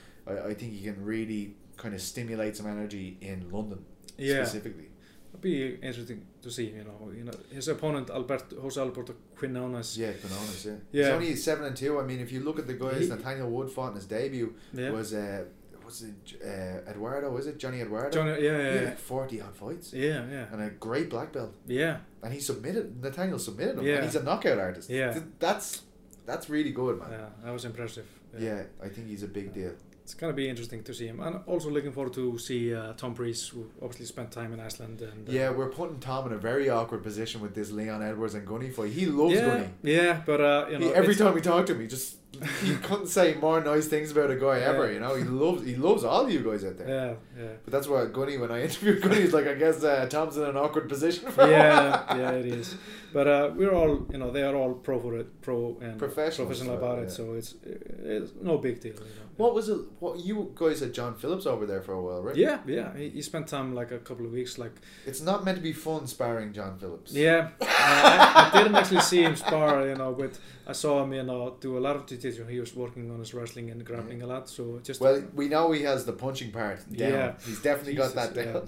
[0.45, 3.85] I, I think he can really kind of stimulate some energy in London
[4.17, 4.43] Yeah.
[4.43, 4.89] specifically.
[5.35, 6.67] It'll be interesting to see.
[6.67, 9.97] You know, you know, his opponent Alberto Jose Alberto Quinones.
[9.97, 10.73] Yeah, Quinones, yeah.
[10.91, 11.03] Yeah.
[11.05, 11.99] He's only seven and two.
[11.99, 14.53] I mean, if you look at the guys He- Nathaniel Wood fought in his debut
[14.73, 14.91] Yeah.
[14.91, 15.43] was uh,
[15.83, 16.13] what's it
[16.43, 17.35] uh, Eduardo?
[17.37, 18.09] Is it Johnny Eduardo?
[18.17, 21.53] Johnny, yeah, yeah, yeah, like forty odd fights yeah, yeah, and a great black belt,
[21.67, 21.97] yeah.
[22.23, 23.01] and he submitted.
[23.03, 23.85] Nathaniel submitted him.
[23.85, 23.95] Yeah.
[23.95, 24.89] and he's a knockout artist.
[24.89, 25.11] Yeah.
[25.13, 25.81] Th- that's
[26.25, 27.09] that's really good, man.
[27.11, 28.07] Yeah, that was impressive.
[28.37, 29.73] Yeah, I think he's a big deal.
[30.05, 33.15] It's gonna be interesting to see him, and also looking forward to see uh, Tom
[33.15, 35.01] Breeze, who obviously spent time in Iceland.
[35.01, 38.35] And uh, Yeah, we're putting Tom in a very awkward position with this Leon Edwards
[38.35, 38.91] and Gunny fight.
[38.91, 39.69] He loves yeah, Gunny.
[39.81, 42.17] yeah, but uh, you know, He, every time we talk to him, he just
[42.61, 44.87] he couldn't say more nice things about a guy ever.
[44.87, 44.93] Yeah.
[44.93, 46.87] You know, he loves he loves all you guys out there.
[46.87, 50.07] Yeah, yeah, But that's why Gunny, when I interviewed Gunny, he's like, I guess uh,
[50.09, 52.75] Tom's in an awkward position yeah, yeah, it is.
[53.13, 56.53] But uh, we're all, you know, they are all pro for it, pro and professional
[56.53, 57.03] so, about yeah.
[57.03, 57.11] it.
[57.11, 58.93] So it's it's no big deal.
[58.93, 59.05] You know.
[59.37, 59.79] What was it?
[59.99, 62.35] What you guys had John Phillips over there for a while, right?
[62.35, 62.95] Yeah, yeah.
[62.95, 64.73] He, he spent time like a couple of weeks, like
[65.05, 67.11] It's not meant to be fun sparring John Phillips.
[67.13, 67.49] yeah.
[67.61, 71.23] uh, I, I didn't actually see him spar, you know, but I saw him, you
[71.23, 72.45] know, do a lot of jiu-jitsu.
[72.47, 74.49] He was working on his wrestling and grappling a lot.
[74.49, 77.11] So just Well, we know he has the punching part down.
[77.11, 77.33] Yeah.
[77.45, 78.67] He's definitely got that down.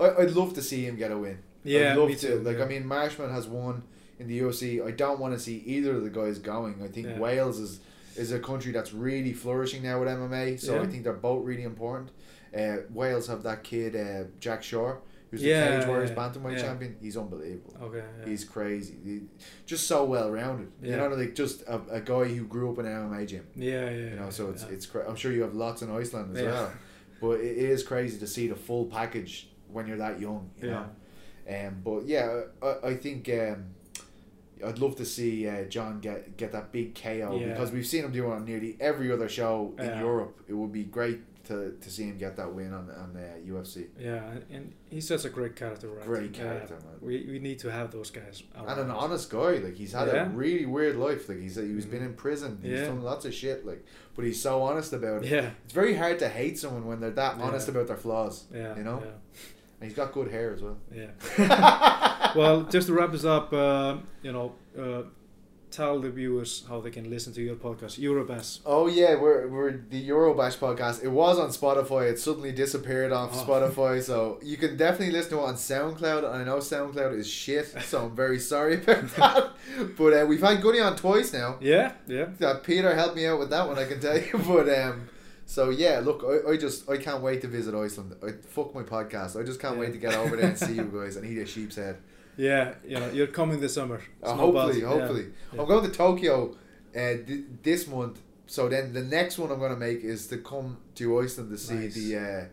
[0.00, 1.38] I, I'd love to see him get a win.
[1.64, 2.36] yeah, I'd love me to.
[2.40, 2.64] Like, yeah.
[2.64, 3.82] I mean, Marshman has won
[4.18, 4.84] in the UFC.
[4.86, 6.82] I don't want to see either of the guys going.
[6.82, 7.18] I think Yeah.
[7.18, 7.80] Wales is
[8.16, 10.58] is a country that's really flourishing now with MMA.
[10.58, 12.10] So I think they're both really important.
[12.58, 15.00] Uh, Wales have that kid uh, Jack Shore,
[15.30, 16.62] who's Yeah, the Cage Warriors yeah, bantamweight yeah.
[16.62, 16.96] champion.
[17.00, 17.74] He's unbelievable.
[17.82, 18.04] okay.
[18.24, 18.94] He's crazy.
[19.04, 19.20] He,
[19.66, 20.70] just so well rounded.
[20.82, 23.46] You know, like just a, a guy who grew up in an MMA gym.
[23.56, 24.10] yeah, yeah.
[24.10, 24.86] You know, so it's it's.
[24.86, 26.72] Cra- I'm sure you have lots in Iceland as well,
[27.20, 30.50] but it is crazy to see the full package when you're that young.
[30.60, 30.86] You Yeah.
[31.48, 33.66] know, um, but yeah, I, I think um,
[34.64, 38.12] I'd love to see uh, John get get that big KO because we've seen him
[38.12, 39.98] do it on nearly every other show in.
[39.98, 40.40] Europe.
[40.48, 43.86] It would be great to, to see him get that win on on uh, UFC.
[43.98, 46.04] Yeah, and- he's such a great character, right?
[46.06, 46.42] Great Yeah.
[46.44, 46.94] character, man.
[47.00, 48.42] We, we need to have those guys.
[48.54, 50.26] And an honest guy, like he's had Yeah.
[50.26, 51.28] a really weird life.
[51.28, 52.58] Like he's he's been in prison.
[52.62, 52.86] He's Yeah.
[52.86, 53.64] done lots of shit.
[53.66, 53.84] Like,
[54.14, 55.30] but he's so honest about it.
[55.30, 57.44] Yeah, It's very hard to hate someone when they're that Yeah.
[57.44, 58.44] honest about their flaws.
[58.54, 58.76] yeah.
[58.76, 59.02] You know?
[59.80, 60.78] And he's got good hair as well.
[60.94, 61.08] Yeah.
[61.38, 62.32] yeah.
[62.36, 65.02] well, just to wrap this up, uh, you know, uh,
[65.76, 68.60] tell the viewers how they can listen to your podcast, Eurobash.
[68.64, 71.04] Oh yeah, we're we're the Eurobash podcast.
[71.04, 72.10] It was on Spotify.
[72.10, 73.44] It suddenly disappeared off Oh.
[73.44, 74.02] Spotify.
[74.02, 76.22] So you can definitely listen to it on SoundCloud.
[76.32, 79.50] I know SoundCloud is shit, so I'm very sorry about that.
[79.96, 81.56] But uh, we've had Goody on twice now.
[81.60, 82.28] Yeah, yeah.
[82.40, 84.32] Uh, Peter helped me out with that one, I can tell you.
[84.46, 85.08] But um,
[85.44, 88.14] so yeah, look, I, I just I can't wait to visit Iceland.
[88.26, 89.38] I fuck my podcast.
[89.40, 89.80] I just can't Yeah.
[89.82, 91.98] wait to get over there and see you guys and eat a sheep's head.
[92.36, 94.00] Yeah, you know, you're coming this summer.
[94.22, 95.26] Uh, hopefully, hopefully.
[95.52, 95.60] Yeah.
[95.62, 96.54] I'm going to Tokyo
[96.94, 98.20] uh, th- this month.
[98.46, 101.58] So then the next one I'm going to make is to come to Iceland to
[101.58, 101.94] see Nice.
[101.94, 102.44] the uh,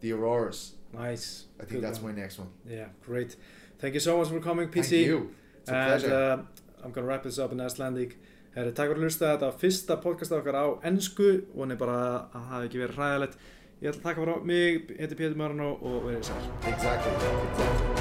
[0.00, 0.72] the auroras.
[0.92, 1.44] Nice.
[1.58, 2.14] I think Good that's one.
[2.14, 2.48] my next one.
[2.68, 3.36] Yeah, great.
[3.78, 4.88] Thank you so much for coming, PC.
[4.90, 5.34] Thank you.
[5.60, 6.14] It's a and pleasure.
[6.14, 8.16] uh, I'm gonna wrap this up in Icelandic
[8.54, 12.16] Herri, takk fyrir að hlusta þetta var fyrsta podcast okkar á ennsku voni bara að
[12.34, 13.36] það hafi ekki verið hræðilegt
[13.82, 16.38] Ég ætla að taka bara á mig, heiti Pétur Marunó og verið sér.
[16.70, 17.10] Exactly,
[17.50, 17.92] exactly.